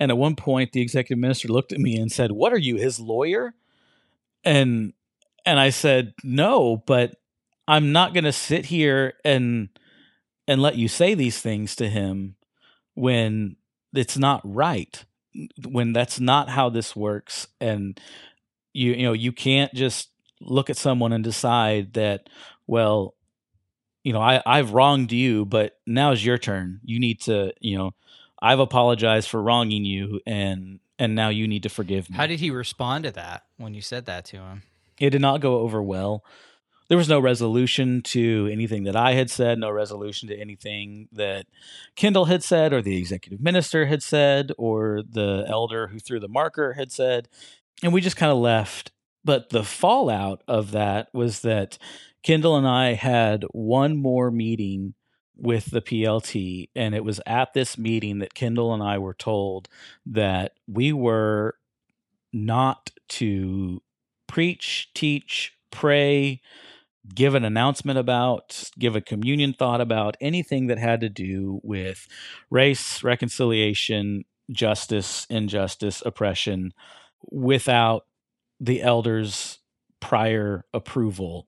[0.00, 2.76] And at one point the executive minister looked at me and said what are you
[2.76, 3.54] his lawyer?
[4.44, 4.92] And
[5.46, 7.16] and i said no but
[7.68, 9.68] i'm not going to sit here and
[10.46, 12.36] and let you say these things to him
[12.94, 13.56] when
[13.94, 15.04] it's not right
[15.66, 17.48] when that's not how this works.
[17.60, 17.98] And
[18.72, 22.28] you you know you can't just look at someone and decide that
[22.66, 23.14] well
[24.02, 26.80] you know I I've wronged you but now's your turn.
[26.84, 27.92] You need to you know
[28.40, 32.16] I've apologized for wronging you and and now you need to forgive me.
[32.16, 34.62] How did he respond to that when you said that to him?
[34.98, 36.24] It did not go over well
[36.88, 41.46] there was no resolution to anything that I had said, no resolution to anything that
[41.96, 46.28] Kendall had said, or the executive minister had said, or the elder who threw the
[46.28, 47.28] marker had said.
[47.82, 48.92] And we just kind of left.
[49.24, 51.78] But the fallout of that was that
[52.22, 54.94] Kendall and I had one more meeting
[55.36, 56.68] with the PLT.
[56.76, 59.68] And it was at this meeting that Kendall and I were told
[60.04, 61.56] that we were
[62.32, 63.80] not to
[64.34, 66.40] preach, teach, pray,
[67.14, 72.08] give an announcement about, give a communion thought about anything that had to do with
[72.50, 76.74] race, reconciliation, justice, injustice, oppression
[77.30, 78.06] without
[78.58, 79.60] the elders'
[80.00, 81.46] prior approval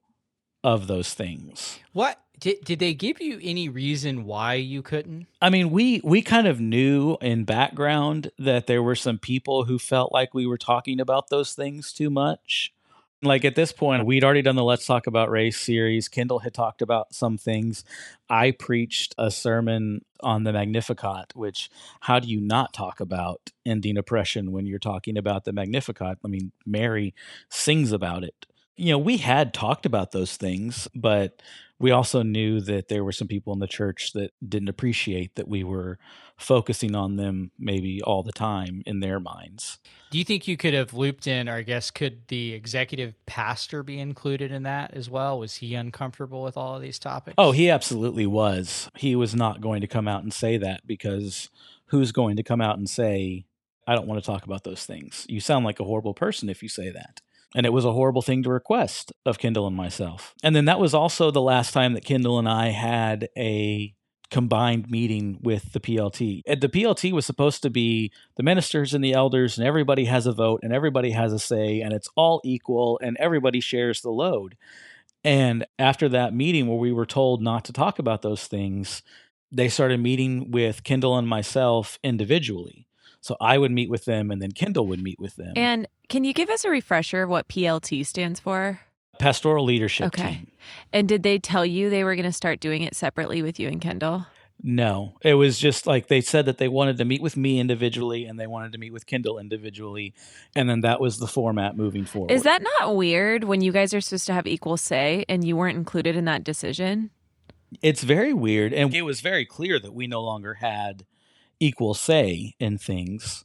[0.63, 1.81] of those things.
[1.93, 5.27] What did did they give you any reason why you couldn't?
[5.43, 9.81] I mean, we we kind of knew in background that there were some people who
[9.81, 12.73] felt like we were talking about those things too much.
[13.23, 16.07] Like at this point, we'd already done the Let's Talk About Race series.
[16.07, 17.83] Kendall had talked about some things.
[18.29, 23.97] I preached a sermon on the Magnificat, which how do you not talk about ending
[23.97, 26.19] oppression when you're talking about the Magnificat?
[26.23, 27.15] I mean, Mary
[27.49, 28.47] sings about it.
[28.77, 31.41] You know, we had talked about those things, but
[31.79, 35.49] we also knew that there were some people in the church that didn't appreciate that
[35.49, 35.99] we were
[36.39, 39.79] focusing on them maybe all the time in their minds.
[40.11, 43.83] Do you think you could have looped in, or I guess could the executive pastor
[43.83, 45.39] be included in that as well?
[45.39, 47.35] Was he uncomfortable with all of these topics?
[47.37, 48.89] Oh, he absolutely was.
[48.97, 51.51] He was not going to come out and say that because
[51.87, 53.47] who's going to come out and say,
[53.87, 55.27] I don't want to talk about those things?
[55.29, 57.21] You sound like a horrible person if you say that.
[57.57, 60.35] And it was a horrible thing to request of Kendall and myself.
[60.43, 63.95] And then that was also the last time that Kendall and I had a
[64.31, 66.43] combined meeting with the PLT.
[66.45, 70.33] The PLT was supposed to be the ministers and the elders, and everybody has a
[70.33, 74.59] vote and everybody has a say, and it's all equal and everybody shares the load.
[75.25, 79.03] And after that meeting where we were told not to talk about those things,
[79.51, 82.86] they started meeting with Kendall and myself individually.
[83.27, 85.53] So I would meet with them and then Kendall would meet with them.
[85.57, 88.81] And can you give us a refresher of what PLT stands for?
[89.19, 90.29] Pastoral leadership Okay.
[90.35, 90.47] team.
[90.93, 93.67] And did they tell you they were going to start doing it separately with you
[93.67, 94.27] and Kendall?
[94.63, 98.27] No, it was just like they said that they wanted to meet with me individually
[98.27, 100.15] and they wanted to meet with Kendall individually.
[100.55, 102.31] And then that was the format moving forward.
[102.31, 105.57] Is that not weird when you guys are supposed to have equal say and you
[105.57, 107.11] weren't included in that decision?
[107.83, 108.73] It's very weird.
[108.73, 111.05] And it was very clear that we no longer had
[111.61, 113.45] equal say in things,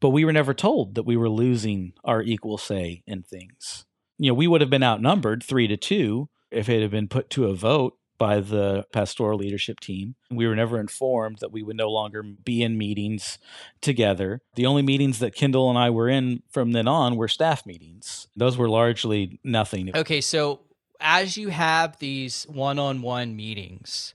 [0.00, 3.84] but we were never told that we were losing our equal say in things.
[4.18, 7.30] You know, we would have been outnumbered three to two if it had been put
[7.30, 10.14] to a vote by the pastoral leadership team.
[10.30, 13.38] We were never informed that we would no longer be in meetings
[13.80, 14.42] together.
[14.54, 18.28] The only meetings that Kendall and I were in from then on were staff meetings.
[18.36, 19.90] Those were largely nothing.
[19.96, 20.60] Okay, so
[21.00, 24.14] as you have these one-on-one meetings,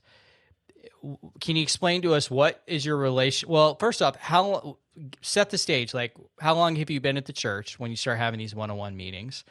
[1.40, 3.48] can you explain to us what is your relation?
[3.48, 4.78] Well, first off, how
[5.22, 5.94] set the stage?
[5.94, 8.96] Like, how long have you been at the church when you start having these one-on-one
[8.96, 9.44] meetings?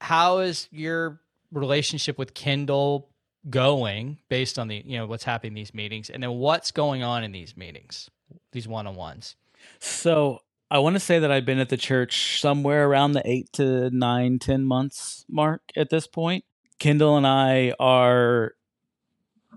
[0.00, 1.20] How is your
[1.52, 3.08] relationship with Kendall
[3.48, 7.02] going based on the you know what's happening in these meetings, and then what's going
[7.02, 8.10] on in these meetings,
[8.52, 9.36] these one-on-ones?
[9.78, 13.52] So I want to say that I've been at the church somewhere around the eight
[13.54, 16.44] to nine, ten months mark at this point.
[16.78, 18.52] Kendall and I are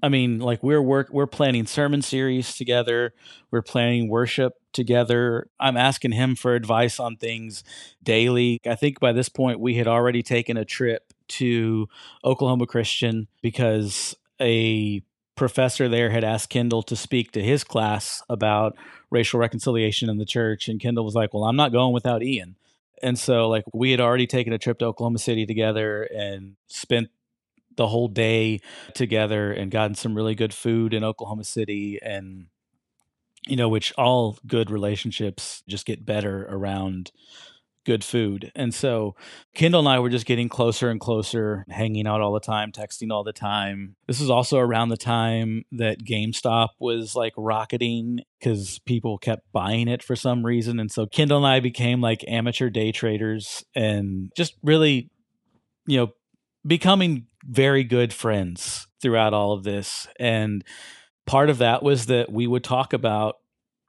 [0.02, 3.14] I mean, like we're work we're planning sermon series together.
[3.52, 5.50] We're planning worship together.
[5.60, 7.64] I'm asking him for advice on things
[8.02, 8.60] daily.
[8.66, 11.88] I think by this point we had already taken a trip to
[12.24, 15.02] Oklahoma Christian because a
[15.36, 18.78] professor there had asked Kendall to speak to his class about
[19.10, 22.56] racial reconciliation in the church and Kendall was like, "Well, I'm not going without Ian."
[23.02, 27.10] And so like we had already taken a trip to Oklahoma City together and spent
[27.80, 28.60] the whole day
[28.94, 32.48] together and gotten some really good food in Oklahoma City and
[33.48, 37.12] you know which all good relationships just get better around
[37.86, 38.52] good food.
[38.54, 39.16] And so
[39.56, 43.12] Kendall and I were just getting closer and closer, hanging out all the time, texting
[43.12, 43.96] all the time.
[44.08, 49.88] This was also around the time that GameStop was like rocketing because people kept buying
[49.88, 50.82] it for some reason.
[50.82, 55.10] And so Kendall and I became like amateur day traders and just really,
[55.88, 56.12] you know,
[56.68, 60.08] becoming very good friends throughout all of this.
[60.20, 60.64] And
[61.26, 63.38] part of that was that we would talk about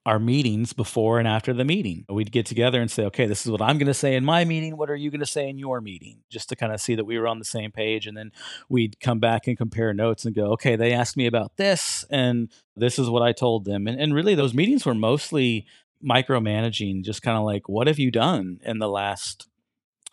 [0.06, 2.06] our meetings before and after the meeting.
[2.08, 4.46] We'd get together and say, okay, this is what I'm going to say in my
[4.46, 4.78] meeting.
[4.78, 6.22] What are you going to say in your meeting?
[6.30, 8.06] Just to kind of see that we were on the same page.
[8.06, 8.32] And then
[8.70, 12.50] we'd come back and compare notes and go, okay, they asked me about this, and
[12.74, 13.86] this is what I told them.
[13.86, 15.66] And, and really, those meetings were mostly
[16.02, 19.49] micromanaging, just kind of like, what have you done in the last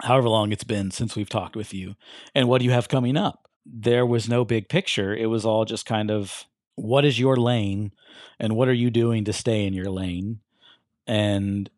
[0.02, 1.95] however long it's been since we've talked with you.
[2.36, 3.50] And what do you have coming up?
[3.66, 5.16] There was no big picture.
[5.16, 6.45] It was all just kind of
[6.76, 7.91] what is your lane?
[8.39, 10.39] And what are you doing to stay in your lane?
[11.08, 11.70] And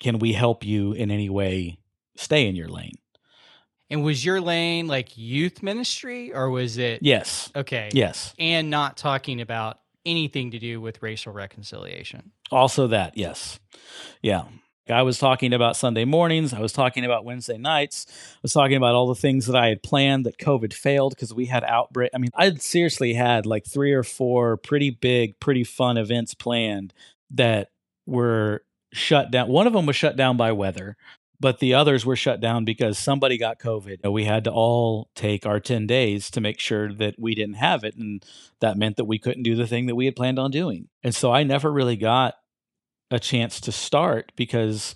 [0.00, 1.78] can we help you in any way
[2.16, 2.94] stay in your lane?
[3.90, 7.50] And was your lane like youth ministry or was it yes.
[7.56, 7.88] Okay.
[7.92, 8.34] Yes.
[8.38, 12.32] And not talking about anything to do with racial reconciliation?
[12.50, 13.58] Also that yes.
[14.20, 14.42] Yeah
[14.90, 16.52] I was talking about Sunday mornings.
[16.52, 18.06] I was talking about Wednesday nights.
[18.08, 21.34] I was talking about all the things that I had planned that COVID failed because
[21.34, 22.10] we had outbreak.
[22.14, 26.92] I mean, I seriously had like three or four pretty big, pretty fun events planned
[27.30, 27.70] that
[28.06, 28.62] were
[28.92, 29.48] shut down.
[29.48, 30.96] One of them was shut down by weather,
[31.40, 34.10] but the others were shut down because somebody got COVID.
[34.10, 37.84] We had to all take our 10 days to make sure that we didn't have
[37.84, 37.96] it.
[37.96, 38.24] And
[38.60, 40.88] that meant that we couldn't do the thing that we had planned on doing.
[41.04, 42.34] And so I never really got
[43.10, 44.94] a chance to start because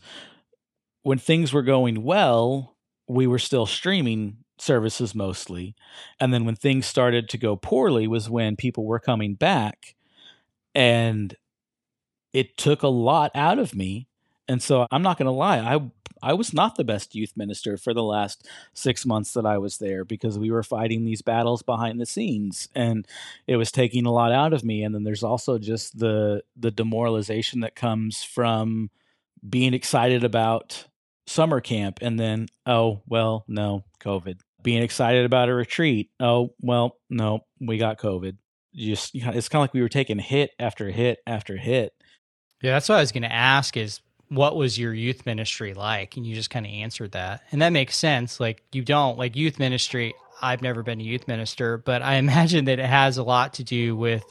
[1.02, 2.76] when things were going well,
[3.08, 5.74] we were still streaming services mostly.
[6.20, 9.96] And then when things started to go poorly was when people were coming back
[10.74, 11.34] and
[12.32, 14.08] it took a lot out of me.
[14.48, 15.90] And so I'm not going to lie, I
[16.22, 19.78] I was not the best youth minister for the last 6 months that I was
[19.78, 23.06] there because we were fighting these battles behind the scenes and
[23.46, 24.82] it was taking a lot out of me.
[24.84, 28.90] And then there's also just the the demoralization that comes from
[29.48, 30.86] being excited about
[31.26, 34.38] summer camp and then oh well no covid.
[34.62, 36.10] Being excited about a retreat.
[36.20, 38.36] Oh well no we got covid.
[38.74, 41.92] Just it's kind of like we were taking hit after hit after hit.
[42.62, 44.00] Yeah that's what i was going to ask is
[44.34, 46.16] what was your youth ministry like?
[46.16, 47.42] And you just kind of answered that.
[47.50, 48.40] And that makes sense.
[48.40, 50.14] Like you don't like youth ministry
[50.44, 53.62] i've never been a youth minister but i imagine that it has a lot to
[53.62, 54.24] do with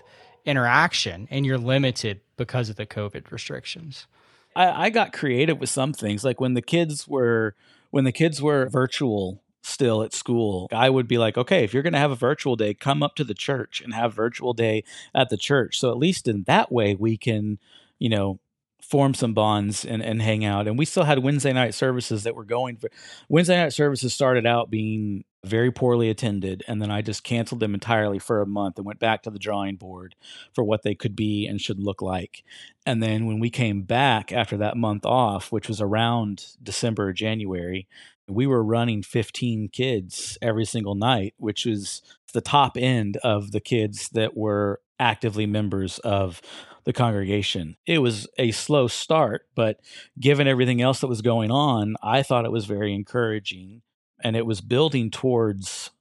[0.45, 4.07] interaction and you're limited because of the covid restrictions.
[4.55, 6.23] I, I got creative with some things.
[6.23, 7.55] Like when the kids were
[7.89, 11.83] when the kids were virtual still at school, I would be like, okay, if you're
[11.83, 14.83] going to have a virtual day, come up to the church and have virtual day
[15.13, 15.79] at the church.
[15.79, 17.59] So at least in that way, we can,
[17.99, 18.39] you know,
[18.81, 20.67] form some bonds and, and hang out.
[20.67, 22.89] And we still had Wednesday night services that were going for
[23.29, 26.63] Wednesday night services started out being very poorly attended.
[26.67, 29.39] And then I just canceled them entirely for a month and went back to the
[29.39, 30.15] drawing board
[30.53, 32.43] for what they could be and should look like.
[32.85, 37.13] And then when we came back after that month off, which was around December or
[37.13, 37.87] January,
[38.27, 42.01] we were running 15 kids every single night, which was
[42.33, 46.41] the top end of the kids that were actively members of
[46.83, 47.77] the congregation.
[47.85, 49.79] It was a slow start, but
[50.19, 53.81] given everything else that was going on, I thought it was very encouraging
[54.23, 55.91] and it was building towards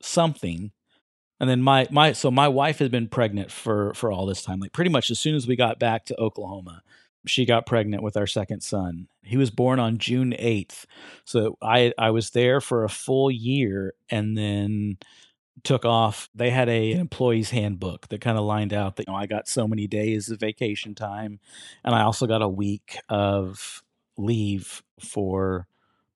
[0.00, 0.72] something.
[1.40, 4.60] And then my my so my wife had been pregnant for for all this time.
[4.60, 6.82] Like pretty much as soon as we got back to Oklahoma,
[7.26, 9.08] she got pregnant with our second son.
[9.22, 10.84] He was born on June 8th.
[11.24, 14.98] So I I was there for a full year and then
[15.64, 16.28] took off.
[16.34, 19.48] They had a employee's handbook that kind of lined out that you know I got
[19.48, 21.40] so many days of vacation time,
[21.84, 23.82] and I also got a week of
[24.16, 25.66] leave for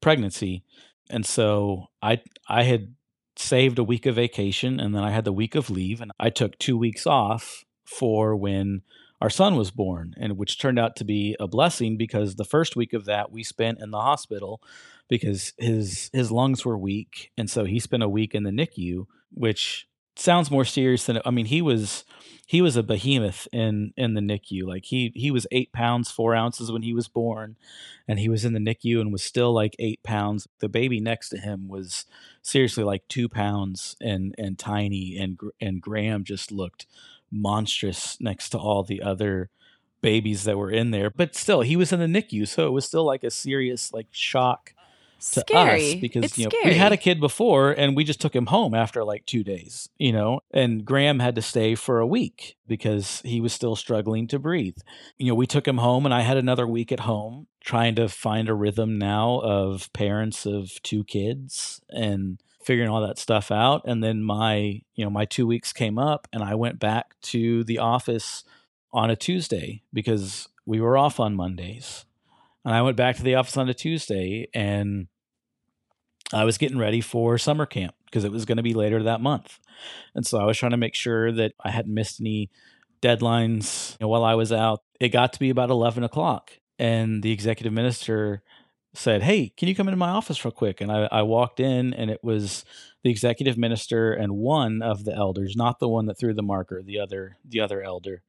[0.01, 0.63] pregnancy,
[1.11, 2.95] and so I I had
[3.37, 6.31] saved a week of vacation, and then I had the week of leave, and I
[6.31, 8.83] took two weeks off for when
[9.21, 12.77] our son was born, and which turned out to be a blessing because the first
[12.77, 14.61] week of that we spent in the hospital
[15.09, 19.07] because his his lungs were weak, and so he spent a week in the NICU,
[19.33, 22.05] which sounds more serious than I mean he was
[22.47, 24.67] he was a behemoth in in the NICU.
[24.67, 27.57] Like he he was eight pounds four ounces when he was born,
[28.07, 30.47] and he was in the NICU and was still like eight pounds.
[30.61, 32.07] The baby next to him was
[32.43, 36.87] seriously like two pounds and and tiny, and and Graham just looked
[37.31, 39.51] monstrous next to all the other
[40.01, 41.11] babies that were in there.
[41.11, 44.07] But still, he was in the NICU, so it was still like a serious like
[44.13, 44.73] shock
[45.19, 45.93] to scary.
[45.93, 46.71] us because it's you know scary.
[46.71, 49.89] we had a kid before and we just took him home after like two days,
[49.99, 54.27] you know, and Graham had to stay for a week because he was still struggling
[54.29, 54.79] to breathe.
[55.19, 58.09] You know, we took him home and I had another week at home trying to
[58.09, 63.83] find a rhythm now of parents of two kids and figuring all that stuff out
[63.85, 67.63] and then my you know my two weeks came up and i went back to
[67.63, 68.43] the office
[68.93, 72.05] on a tuesday because we were off on mondays
[72.67, 75.07] and i went back to the office on a tuesday and
[76.35, 79.23] i was getting ready for summer camp because it was going to be later that
[79.23, 79.59] month
[80.15, 82.51] and so i was trying to make sure that i hadn't missed any
[83.01, 87.23] deadlines you know, while i was out it got to be about 11 o'clock and
[87.23, 88.43] the executive minister
[88.99, 90.81] said, Hey, can you come into my office real quick?
[90.81, 92.65] And I, I, walked in, and it was
[93.03, 96.83] the executive minister and one of the elders, not the one that threw the marker,
[96.83, 98.23] the other, the other elder.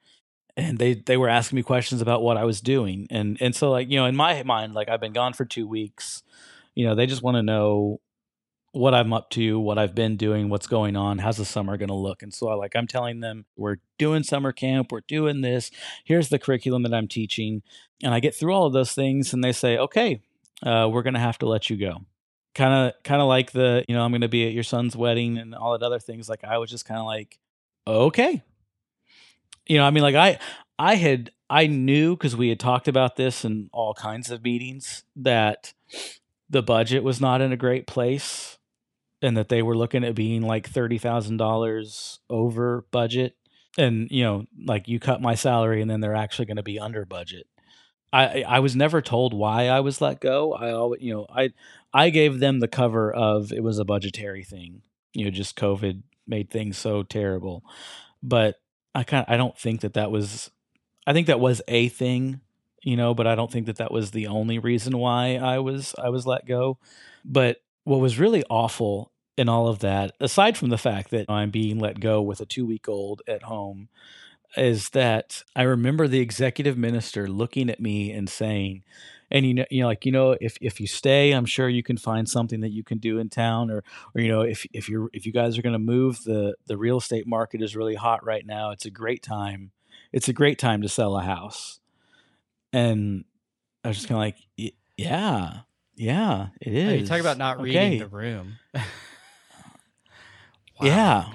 [0.58, 3.08] And they, they were asking me questions about what I was doing.
[3.12, 5.68] And, and so, like, you know, in my mind, like, I've been gone for two
[5.68, 6.24] weeks.
[6.74, 8.02] You know, they just want to know
[8.72, 11.90] what I'm up to, what I've been doing, what's going on, how's the summer going
[11.90, 12.22] to look.
[12.22, 15.72] And so I like I'm telling them we're doing summer camp, we're doing this.
[16.04, 17.64] Here's the curriculum that I'm teaching.
[18.04, 20.22] And I get through all of those things and they say, "Okay,
[20.64, 22.02] uh, we're gonna have to let you go.
[22.54, 25.38] Kind of, kind of like the, you know, I'm gonna be at your son's wedding
[25.38, 26.30] and all that other things.
[26.30, 27.40] Like I was just kind of like,
[27.88, 28.44] okay,
[29.68, 30.40] you know, I mean, like I,
[30.80, 35.04] I had, I knew because we had talked about this in all kinds of meetings
[35.16, 35.74] that
[36.50, 38.58] the budget was not in a great place,
[39.22, 43.36] and that they were looking at being like thirty thousand dollars over budget.
[43.78, 46.80] And you know, like you cut my salary, and then they're actually going to be
[46.80, 47.48] under budget
[48.14, 50.54] I I was never told why I was let go.
[50.54, 51.52] I always, you know, I
[51.94, 54.82] I gave them the cover of it was a budgetary thing.
[55.14, 57.64] You know, just COVID made things so terrible.
[58.24, 58.56] But
[58.98, 60.50] I kind I don't think that that was
[61.06, 62.42] I think that was a thing,
[62.82, 65.94] you know, but I don't think that that was the only reason why I was
[66.04, 66.80] I was let go.
[67.24, 71.52] But what was really awful in all of that, aside from the fact that I'm
[71.52, 73.88] being let go with a 2-week-old at home,
[74.56, 78.84] is that I remember the executive minister looking at me and saying,
[79.30, 81.84] and you know, you know, like you know, if if you stay, I'm sure you
[81.84, 83.84] can find something that you can do in town, or
[84.16, 86.78] or you know, if if you're if you guys are going to move, the the
[86.78, 88.72] real estate market is really hot right now.
[88.72, 89.72] It's a great time.
[90.14, 91.80] It's a great time to sell a house.
[92.72, 93.26] And
[93.84, 95.62] I was just kind of like, yeah,
[95.96, 96.92] yeah, it is.
[96.92, 98.00] Oh, you talk about not reading okay.
[98.00, 98.58] the room.
[98.74, 98.82] wow.
[100.82, 101.26] Yeah.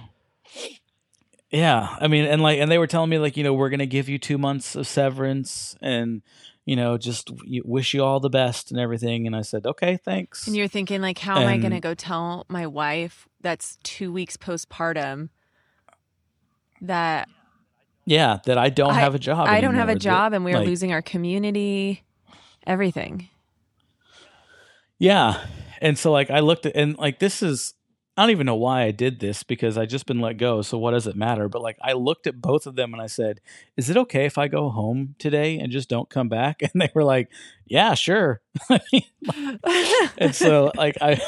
[1.51, 3.85] Yeah, I mean, and like, and they were telling me like, you know, we're gonna
[3.85, 6.23] give you two months of severance, and
[6.65, 7.31] you know, just
[7.65, 9.27] wish you all the best and everything.
[9.27, 10.47] And I said, okay, thanks.
[10.47, 14.13] And you're thinking like, how and, am I gonna go tell my wife that's two
[14.13, 15.31] weeks postpartum
[16.81, 17.29] that?
[18.05, 19.47] Yeah, that I don't I, have a job.
[19.49, 22.03] I don't have a job, and we are like, losing our community,
[22.67, 23.29] everything.
[24.99, 25.41] Yeah,
[25.81, 27.75] and so like I looked at and like this is
[28.15, 30.61] I don't even know why I did this because I just been let go.
[30.61, 31.49] So what does it matter?
[31.49, 33.41] But like I looked at both of them and I said,
[33.77, 36.91] "Is it okay if I go home today and just don't come back?" And they
[36.95, 37.31] were like,
[37.67, 38.43] "Yeah, sure."
[40.19, 41.21] and so like I,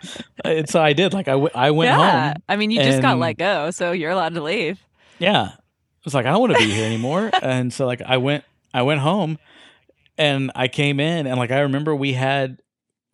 [0.44, 1.12] and so I did.
[1.12, 2.32] Like I, w- I went yeah.
[2.32, 2.42] home.
[2.48, 4.80] I mean, you just got let go, so you're allowed to leave.
[5.20, 5.58] Yeah, I
[6.04, 7.30] was like, I don't want to be here anymore.
[7.40, 8.42] and so like I went,
[8.74, 9.38] I went home,
[10.18, 12.60] and I came in and like I remember we had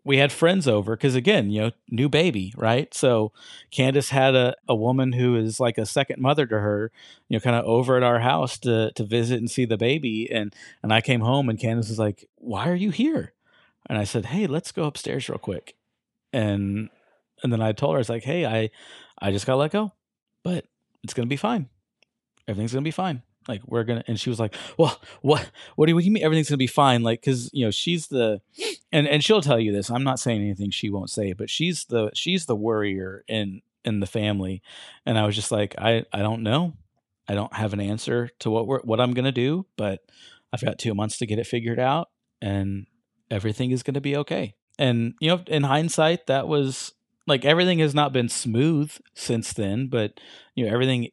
[0.09, 2.94] we had friends over because again, you know, new baby, right?
[2.94, 3.30] So
[3.70, 6.90] Candace had a, a woman who is like a second mother to her,
[7.28, 10.26] you know, kind of over at our house to to visit and see the baby.
[10.32, 13.34] And and I came home and Candace was like, Why are you here?
[13.86, 15.76] And I said, Hey, let's go upstairs real quick.
[16.32, 16.88] And
[17.42, 18.70] and then I told her, I was like, Hey, I
[19.20, 19.92] I just got let go,
[20.42, 20.64] but
[21.04, 21.68] it's gonna be fine.
[22.48, 25.99] Everything's gonna be fine like we're gonna and she was like well what what do
[25.99, 28.40] you mean everything's gonna be fine like because you know she's the
[28.92, 31.86] and and she'll tell you this i'm not saying anything she won't say but she's
[31.86, 34.62] the she's the worrier in in the family.
[35.07, 36.74] And I was just like, I, I don't know.
[37.28, 40.01] I don't have an answer to what we're, what I'm to do, but
[40.53, 42.09] I've got two months to get it figured out
[42.40, 42.86] and
[43.30, 44.55] everything is to be okay.
[44.78, 46.92] And, you know, in hindsight, that was
[47.26, 50.20] like everything has not been smooth since then, but,
[50.55, 51.09] you know, everything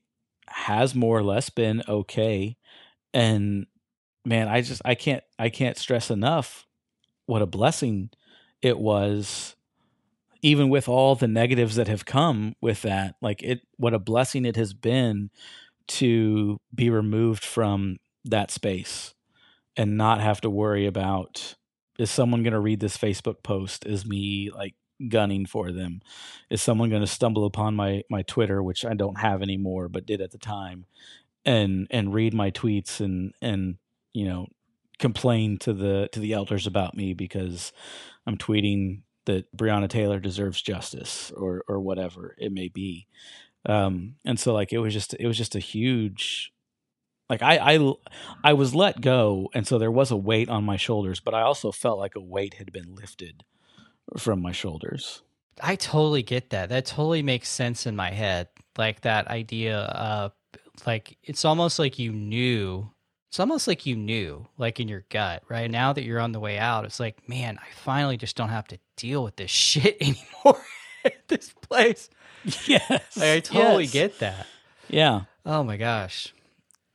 [0.47, 2.57] has more or less been okay.
[3.13, 3.67] And
[4.25, 6.65] man, I just, I can't, I can't stress enough
[7.25, 8.09] what a blessing
[8.61, 9.55] it was
[10.41, 14.45] even with all the negatives that have come with that like it what a blessing
[14.45, 15.31] it has been
[15.87, 19.15] to be removed from that space
[19.75, 21.55] and not have to worry about
[21.97, 23.85] is someone going to read this Facebook post?
[23.85, 24.75] Is me like
[25.09, 26.01] gunning for them?
[26.49, 30.05] Is someone going to stumble upon my my Twitter, which I don't have anymore, but
[30.05, 30.85] did at the time,
[31.45, 33.77] and and read my tweets and and
[34.13, 34.47] you know
[34.99, 37.73] complain to the to the elders about me because
[38.25, 43.07] I'm tweeting that Breonna Taylor deserves justice or or whatever it may be.
[43.65, 46.51] Um, and so like it was just it was just a huge
[47.29, 47.93] like I, I
[48.43, 51.41] I was let go and so there was a weight on my shoulders, but I
[51.41, 53.43] also felt like a weight had been lifted
[54.17, 55.21] from my shoulders.
[55.61, 56.69] I totally get that.
[56.69, 58.49] That totally makes sense in my head.
[58.77, 60.33] Like that idea of
[60.85, 62.89] like it's almost like you knew
[63.35, 65.69] it's almost like you knew, like in your gut, right?
[65.69, 68.65] Now that you're on the way out, it's like, man, I finally just don't have
[68.69, 70.63] to deal with this shit anymore
[71.03, 72.09] at this place.
[72.67, 73.17] Yes.
[73.17, 73.91] Like, I totally yes.
[73.91, 74.45] get that.
[74.87, 75.21] Yeah.
[75.47, 76.31] Oh my gosh.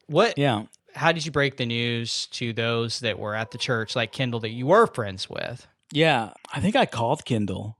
[0.07, 0.39] What?
[0.39, 0.67] Yeah.
[0.95, 4.39] How did you break the news to those that were at the church, like Kendall,
[4.41, 5.67] that you were friends with?
[5.93, 6.31] Yeah.
[6.53, 7.79] I think I called Kendall.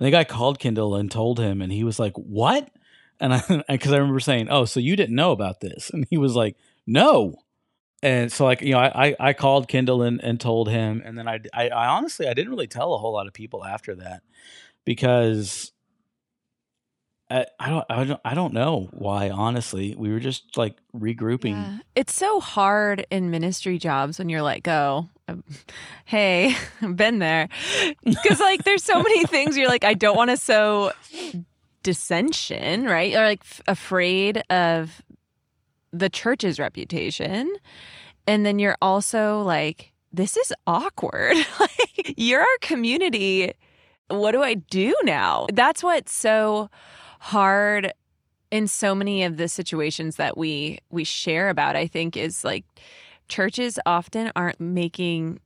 [0.00, 2.70] I think I called Kendall and told him, and he was like, What?
[3.20, 5.90] And I, because I remember saying, Oh, so you didn't know about this?
[5.90, 7.36] And he was like, No.
[8.02, 11.02] And so, like, you know, I, I called Kendall and, and told him.
[11.04, 13.62] And then I, I, I honestly, I didn't really tell a whole lot of people
[13.62, 14.22] after that
[14.86, 15.70] because
[17.30, 21.52] I, I don't I don't I don't know why honestly we were just like regrouping.
[21.52, 21.78] Yeah.
[21.94, 25.08] It's so hard in ministry jobs when you're let go.
[26.04, 26.56] Hey,
[26.94, 27.48] been there.
[28.26, 30.92] Cuz like there's so many things you're like I don't want to sow
[31.82, 33.14] dissension, right?
[33.14, 35.02] Or like f- afraid of
[35.92, 37.52] the church's reputation.
[38.26, 41.36] And then you're also like this is awkward.
[41.60, 43.52] like you're our community.
[44.08, 45.46] What do I do now?
[45.52, 46.68] That's what's so
[47.20, 47.92] hard
[48.50, 52.64] in so many of the situations that we we share about i think is like
[53.30, 55.40] churches often aren't making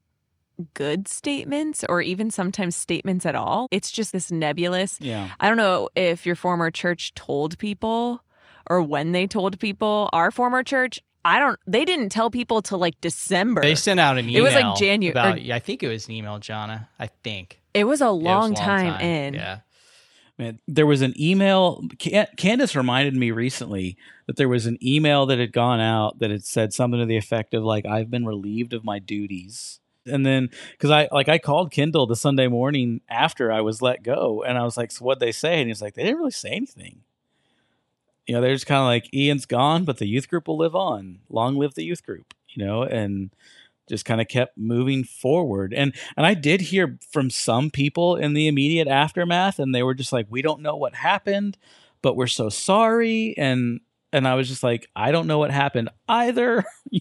[0.73, 5.31] good statements or even sometimes statements at all it's just this nebulous Yeah.
[5.41, 8.23] i don't know if your former church told people
[8.71, 12.79] or when they told people our former church i don't they didn't tell people till
[12.79, 14.39] like december They sent out an email.
[14.39, 15.11] It was like January.
[15.11, 16.87] About, or- I think it was an email, Jonna.
[17.01, 17.61] I think.
[17.75, 19.59] it was a it was a long, time, in Yeah.
[20.39, 21.85] Man, there was an email.
[22.37, 26.45] Candace reminded me recently that there was an email that had gone out that had
[26.45, 30.51] said something to the effect of like, "I've been relieved of my duties." And then,
[30.73, 34.59] because I like I called Kendall the Sunday morning after I was let go, and
[34.59, 37.03] I was like, "So what they say?" And he's like, "They didn't really say anything."
[38.27, 40.75] You know, they're just kind of like, "Ian's gone, but the youth group will live
[40.75, 41.21] on.
[41.29, 43.31] Long live the youth group." You know, and
[43.89, 45.75] just kind of kept moving forward.
[45.75, 49.95] And and I did hear from some people in the immediate aftermath and they were
[49.95, 51.59] just like we don't know what happened
[52.05, 53.35] but we're so sorry.
[53.39, 53.81] And
[54.13, 56.65] and I was just like I don't know what happened either.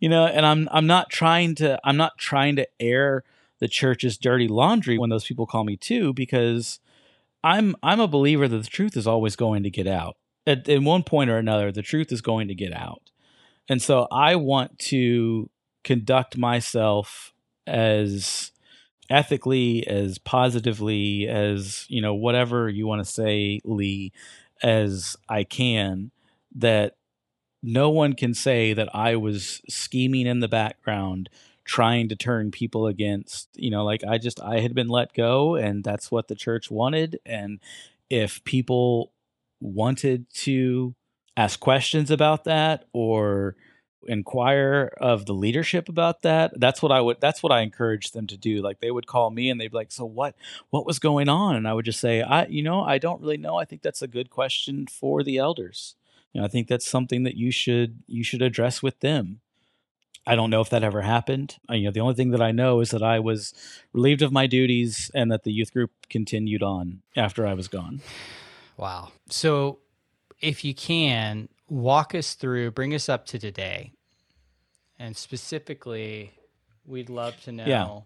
[0.00, 3.22] You know and I'm I'm not trying to I'm not trying to air
[3.60, 6.80] the church's dirty laundry when those people call me too because
[7.44, 10.16] I'm I'm a believer that the truth is always going to get out.
[10.46, 13.10] At, at one point or another the truth is going to get out.
[13.68, 15.48] And so I want to
[15.84, 17.32] conduct myself
[17.66, 18.52] as
[19.08, 24.12] ethically as positively as you know whatever you want to say lee
[24.62, 26.10] as i can
[26.54, 26.96] that
[27.62, 31.28] no one can say that i was scheming in the background
[31.64, 35.56] trying to turn people against you know like i just i had been let go
[35.56, 37.58] and that's what the church wanted and
[38.08, 39.12] if people
[39.60, 40.94] wanted to
[41.36, 43.56] ask questions about that or
[44.06, 48.26] inquire of the leadership about that that's what i would that's what i encouraged them
[48.26, 48.62] to do.
[48.62, 50.34] Like they would call me and they'd be like so what
[50.70, 51.56] what was going on?
[51.56, 53.56] And i would just say i you know i don't really know.
[53.56, 55.94] I think that's a good question for the elders.
[56.32, 59.40] You know i think that's something that you should you should address with them.
[60.26, 61.56] I don't know if that ever happened.
[61.68, 63.52] You know the only thing that i know is that i was
[63.92, 68.00] relieved of my duties and that the youth group continued on after i was gone.
[68.80, 69.12] Wow.
[69.28, 69.78] So,
[70.40, 73.92] if you can, walk us through, bring us up to today.
[74.98, 76.34] And specifically,
[76.84, 77.64] we'd love to know.
[77.64, 78.00] Yeah.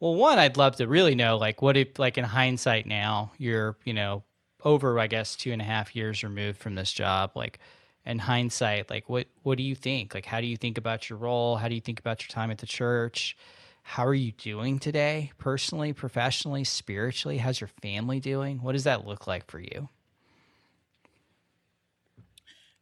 [0.00, 3.76] Well, one, I'd love to really know, like, what if, like, in hindsight now, you're,
[3.84, 4.22] you know,
[4.64, 7.58] over, I guess, two and a half years removed from this job, like
[8.06, 10.14] in hindsight, like what what do you think?
[10.14, 11.56] Like how do you think about your role?
[11.56, 13.36] How do you think about your time at the church?
[13.82, 17.38] How are you doing today, personally, professionally, spiritually?
[17.38, 18.62] How's your family doing?
[18.62, 19.90] What does that look like for you?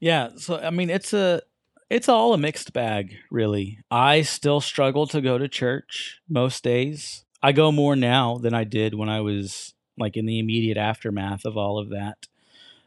[0.03, 1.43] Yeah, so I mean it's a
[1.89, 3.79] it's all a mixed bag, really.
[3.89, 7.25] I still struggle to go to church most days.
[7.41, 11.45] I go more now than I did when I was like in the immediate aftermath
[11.45, 12.27] of all of that.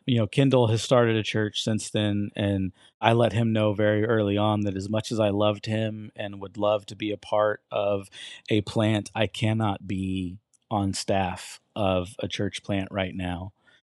[0.05, 4.03] You know, Kendall has started a church since then, and I let him know very
[4.03, 7.17] early on that as much as I loved him and would love to be a
[7.17, 8.09] part of
[8.49, 10.37] a plant, I cannot be
[10.69, 13.53] on staff of a church plant right now.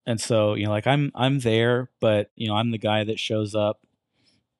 [0.07, 3.19] And so, you know, like I'm I'm there, but you know, I'm the guy that
[3.19, 3.81] shows up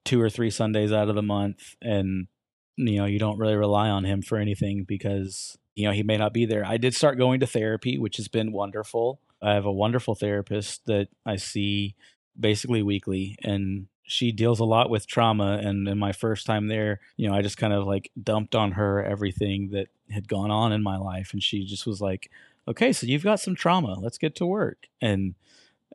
[0.06, 2.28] two or three Sundays out of the month and
[2.76, 6.18] you know, you don't really rely on him for anything because you know, he may
[6.18, 6.66] not be there.
[6.66, 9.22] I did start going to therapy, which has been wonderful.
[9.42, 11.96] I have a wonderful therapist that I see
[12.40, 17.00] basically weekly and she deals a lot with trauma and in my first time there
[17.18, 20.72] you know i just kind of like dumped on her everything that had gone on
[20.72, 22.30] in my life and she just was like
[22.68, 24.88] okay so you've got some trauma let's get to work.
[25.02, 25.36] And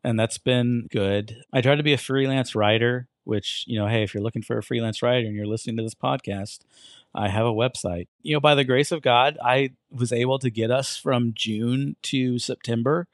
[0.05, 1.45] and that's been good.
[1.53, 4.59] I tried to be a freelance writer which you know hey if you're looking for
[4.59, 6.59] a freelance writer and you're listening to this podcast
[7.15, 8.09] i have a website.
[8.23, 11.95] You know by the grace of god i was able to get us from june
[12.03, 13.07] to september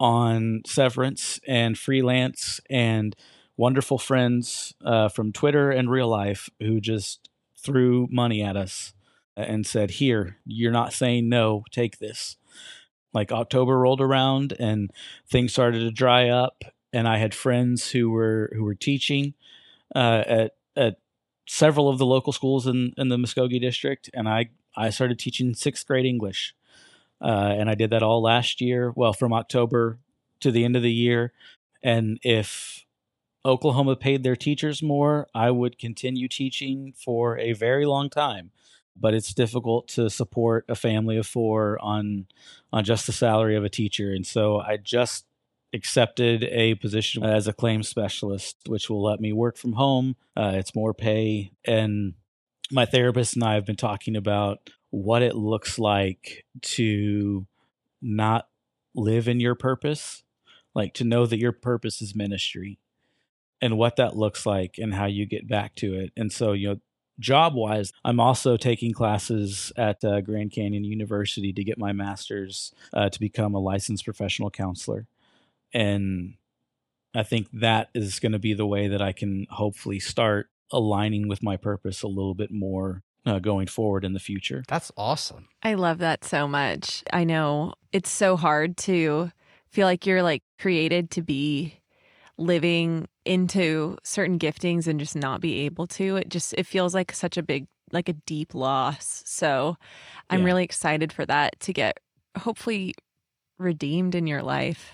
[0.00, 3.14] on severance and freelance and
[3.56, 8.94] wonderful friends uh, from Twitter and real life who just threw money at us
[9.36, 12.38] and said, Here, you're not saying no, take this.
[13.12, 14.90] Like October rolled around and
[15.28, 19.34] things started to dry up, and I had friends who were who were teaching
[19.94, 20.96] uh, at at
[21.46, 25.54] several of the local schools in, in the Muskogee district, and I I started teaching
[25.54, 26.54] sixth grade English,
[27.20, 28.92] uh, and I did that all last year.
[28.94, 29.98] Well, from October
[30.40, 31.32] to the end of the year,
[31.82, 32.86] and if
[33.44, 38.52] Oklahoma paid their teachers more, I would continue teaching for a very long time.
[38.96, 42.26] But it's difficult to support a family of four on
[42.72, 45.26] on just the salary of a teacher, and so I just
[45.72, 50.16] accepted a position as a claims specialist, which will let me work from home.
[50.36, 52.14] Uh, it's more pay, and
[52.70, 57.46] my therapist and I have been talking about what it looks like to
[58.02, 58.48] not
[58.94, 60.24] live in your purpose,
[60.74, 62.78] like to know that your purpose is ministry
[63.60, 66.12] and what that looks like and how you get back to it.
[66.16, 66.80] And so, you know,
[67.20, 72.74] job wise, I'm also taking classes at uh, Grand Canyon University to get my master's
[72.92, 75.06] uh, to become a licensed professional counselor.
[75.72, 76.34] And
[77.14, 81.28] I think that is going to be the way that I can hopefully start aligning
[81.28, 84.64] with my purpose a little bit more uh, going forward in the future.
[84.68, 85.48] That's awesome.
[85.62, 87.04] I love that so much.
[87.12, 89.30] I know it's so hard to
[89.68, 91.80] feel like you're like created to be
[92.38, 97.12] living into certain giftings and just not be able to it just it feels like
[97.12, 99.22] such a big like a deep loss.
[99.26, 99.76] So
[100.30, 100.46] i'm Yeah.
[100.46, 102.00] really excited for that to get
[102.36, 102.94] hopefully
[103.58, 104.92] redeemed in your life.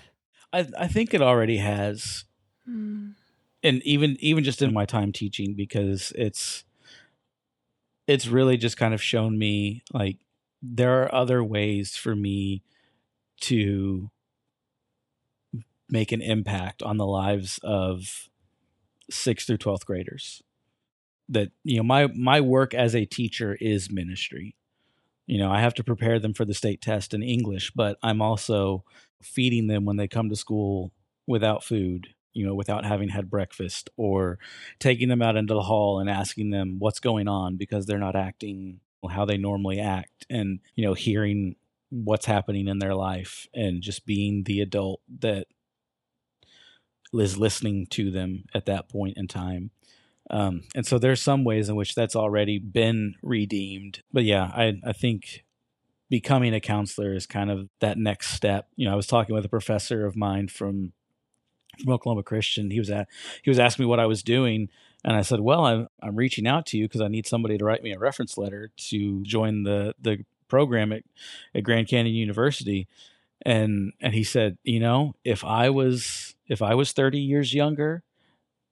[0.53, 2.25] I, I think it already has.
[2.65, 3.11] Hmm.
[3.63, 6.63] And even even just in my time teaching because it's
[8.07, 10.17] it's really just kind of shown me like
[10.61, 12.63] there are other ways for me
[13.41, 14.09] to
[15.89, 18.29] make an impact on the lives of
[19.11, 20.41] 6th through 12th graders.
[21.29, 24.55] That you know my my work as a teacher is ministry.
[25.25, 28.21] You know i have to prepare them for the state test in english but i'm
[28.21, 28.85] also
[29.21, 30.93] feeding them when they come to school
[31.27, 34.39] without food you know without having had breakfast or
[34.79, 38.15] taking them out into the hall and asking them what's going on because they're not
[38.15, 38.79] acting
[39.09, 41.55] how they normally act and you know hearing
[41.89, 45.47] what's happening in their life and just being the adult that
[47.13, 49.71] is listening to them at that point in time
[50.29, 54.79] um, and so there's some ways in which that's already been redeemed but yeah i
[54.85, 55.43] i think
[56.09, 59.45] becoming a counselor is kind of that next step you know i was talking with
[59.45, 60.93] a professor of mine from
[61.77, 62.71] from Oklahoma Christian.
[62.71, 63.07] He was at
[63.43, 64.69] he was asking me what I was doing,
[65.03, 67.65] and I said, "Well, I'm I'm reaching out to you because I need somebody to
[67.65, 71.03] write me a reference letter to join the the program at
[71.55, 72.87] at Grand Canyon University."
[73.43, 78.03] And and he said, "You know, if I was if I was 30 years younger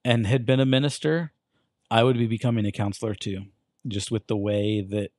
[0.04, 1.32] and had been a minister,
[1.90, 3.46] I would be becoming a counselor too,
[3.86, 5.10] just with the way that."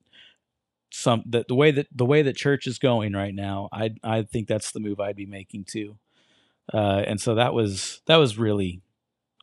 [0.89, 4.21] some that the way that the way that church is going right now i i
[4.21, 5.97] think that's the move i'd be making too
[6.73, 8.81] uh, and so that was that was really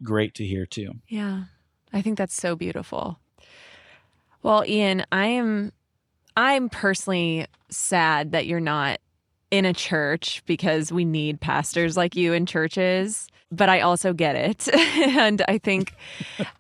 [0.02, 0.92] great to hear too.
[1.08, 1.44] Yeah.
[1.92, 3.18] I think that's so beautiful.
[4.42, 5.72] Well, Ian, I am
[6.36, 8.98] I'm personally sad that you're not
[9.55, 14.34] in a church because we need pastors like you in churches but I also get
[14.34, 14.68] it.
[14.74, 15.94] and I think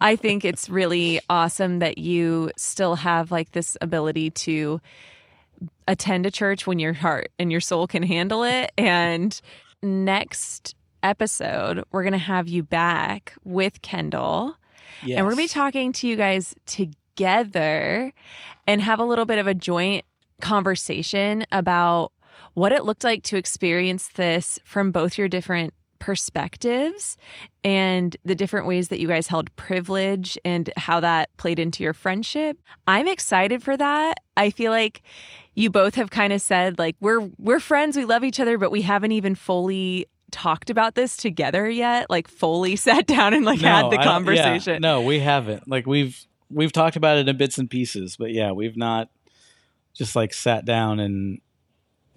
[0.00, 4.80] I think it's really awesome that you still have like this ability to
[5.88, 9.40] attend a church when your heart and your soul can handle it and
[9.82, 14.56] next episode we're going to have you back with Kendall.
[15.02, 15.18] Yes.
[15.18, 18.12] And we're going to be talking to you guys together
[18.68, 20.04] and have a little bit of a joint
[20.40, 22.12] conversation about
[22.54, 27.16] what it looked like to experience this from both your different perspectives
[27.62, 31.94] and the different ways that you guys held privilege and how that played into your
[31.94, 32.58] friendship.
[32.86, 34.20] I'm excited for that.
[34.36, 35.02] I feel like
[35.54, 38.70] you both have kind of said like we're we're friends, we love each other, but
[38.70, 43.62] we haven't even fully talked about this together yet, like fully sat down and like
[43.62, 44.74] no, had the conversation.
[44.74, 45.68] Yeah, no, we haven't.
[45.68, 49.08] Like we've we've talked about it in bits and pieces, but yeah, we've not
[49.94, 51.40] just like sat down and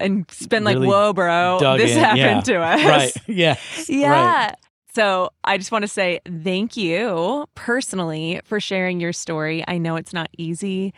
[0.00, 1.98] and been really like, "Whoa, bro, this in.
[1.98, 2.40] happened yeah.
[2.40, 3.12] to us." Right.
[3.28, 3.56] Yeah.
[3.88, 4.46] Yeah.
[4.46, 4.54] Right.
[4.94, 9.64] So I just want to say thank you personally for sharing your story.
[9.68, 10.92] I know it's not easy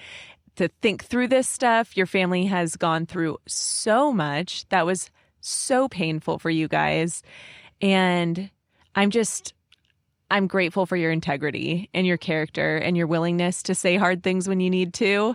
[0.56, 1.96] to think through this stuff.
[1.96, 7.22] Your family has gone through so much that was so painful for you guys.
[7.80, 8.50] And
[8.94, 9.54] I'm just
[10.30, 14.48] I'm grateful for your integrity and your character and your willingness to say hard things
[14.48, 15.34] when you need to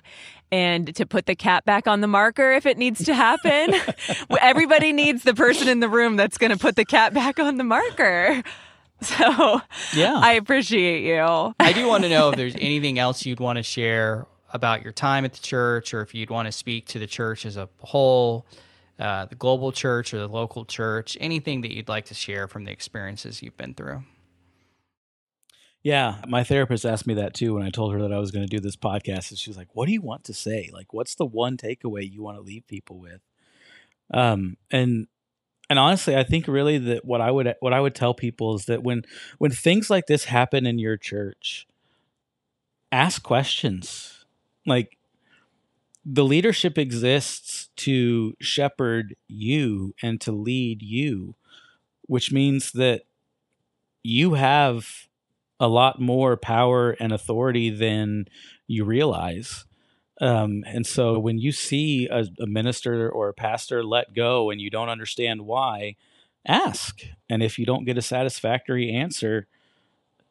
[0.52, 3.76] and to put the cat back on the marker if it needs to happen.
[4.42, 7.58] Everybody needs the person in the room that's going to put the cat back on
[7.58, 8.44] the marker.
[9.02, 9.60] So,
[9.94, 10.18] yeah.
[10.24, 11.54] I appreciate you.
[11.60, 14.94] I do want to know if there's anything else you'd want to share about your
[14.94, 17.68] time at the church or if you'd want to speak to the church as a
[17.80, 18.46] whole.
[18.98, 22.64] Uh, the global church or the local church, anything that you'd like to share from
[22.64, 24.02] the experiences you've been through.
[25.86, 28.44] Yeah, my therapist asked me that too when I told her that I was going
[28.44, 29.30] to do this podcast.
[29.30, 30.72] And she was like, "What do you want to say?
[30.74, 33.22] Like, what's the one takeaway you want to leave people with?"
[34.12, 35.08] Um, and
[35.70, 38.66] and honestly, I think really that what I would what I would tell people is
[38.66, 39.04] that when
[39.38, 41.68] when things like this happen in your church,
[42.92, 44.26] ask questions.
[44.66, 44.98] Like
[46.04, 51.36] the leadership exists to shepherd you and to lead you,
[52.08, 53.04] which means that
[54.04, 55.08] you have
[55.60, 58.26] a lot more power and authority than
[58.68, 59.66] you realize.
[60.22, 64.62] Um, and so when you see a, a, minister or a pastor let go and
[64.62, 65.96] you don't understand why,
[66.48, 67.02] ask.
[67.30, 69.48] And if you don't get a satisfactory answer,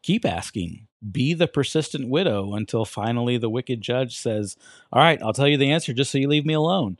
[0.03, 0.87] keep asking.
[1.11, 4.57] Be the persistent widow until finally the wicked judge says,
[4.91, 6.99] All right, I'll tell you the answer just so you leave me alone.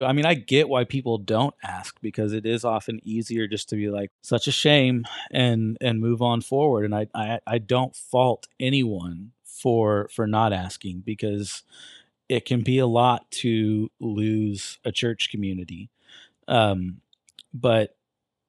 [0.00, 3.76] I mean, I get why people don't ask because it is often easier just to
[3.76, 6.84] be like, such a shame and and move on forward.
[6.84, 11.62] And I I, I don't fault anyone for for not asking because
[12.28, 15.90] it can be a lot to lose a church community.
[16.48, 17.00] Um,
[17.54, 17.96] but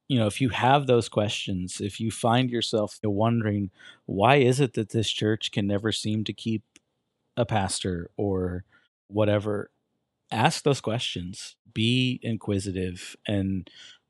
[0.08, 3.72] you know, if you have those questions, if you find yourself wondering
[4.06, 6.64] why is it that this church can never seem to keep
[7.36, 8.64] a pastor or
[9.08, 9.70] whatever,
[10.32, 13.70] ask those questions, be inquisitive, and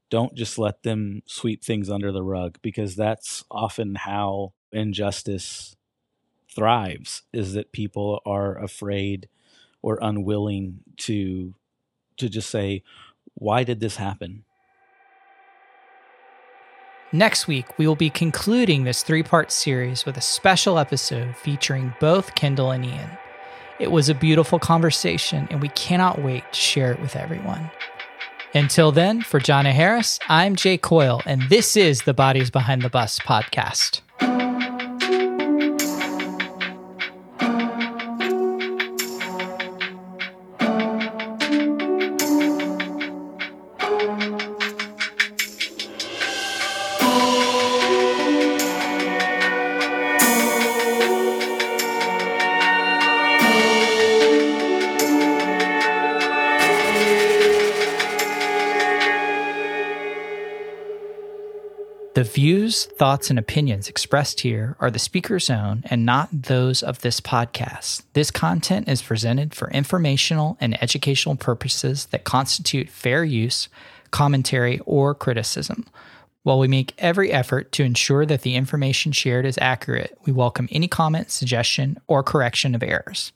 [0.10, 5.76] don't just let them sweep things under the rug because that's often how injustice
[6.54, 9.28] thrives is that people are afraid
[9.82, 11.54] or unwilling to
[12.18, 12.82] to just say
[13.36, 14.44] why did this happen
[17.14, 21.94] Next week, we will be concluding this three part series with a special episode featuring
[22.02, 23.18] both Kendall and Ian.
[23.80, 27.70] It was a beautiful conversation, and we cannot wait to share it with everyone.
[28.56, 32.90] Until then, for John Harris, I'm Jay Coyle, and this is the Bodies Behind the
[32.90, 34.02] Bus podcast.
[62.68, 67.22] Views, thoughts, and opinions expressed here are the speaker's own and not those of this
[67.22, 68.04] podcast.
[68.12, 73.70] This content is presented for informational and educational purposes that constitute fair use,
[74.12, 75.86] commentary, or criticism.
[76.44, 80.68] While we make every effort to ensure that the information shared is accurate, we welcome
[80.70, 83.32] any comment, suggestion, or correction of errors.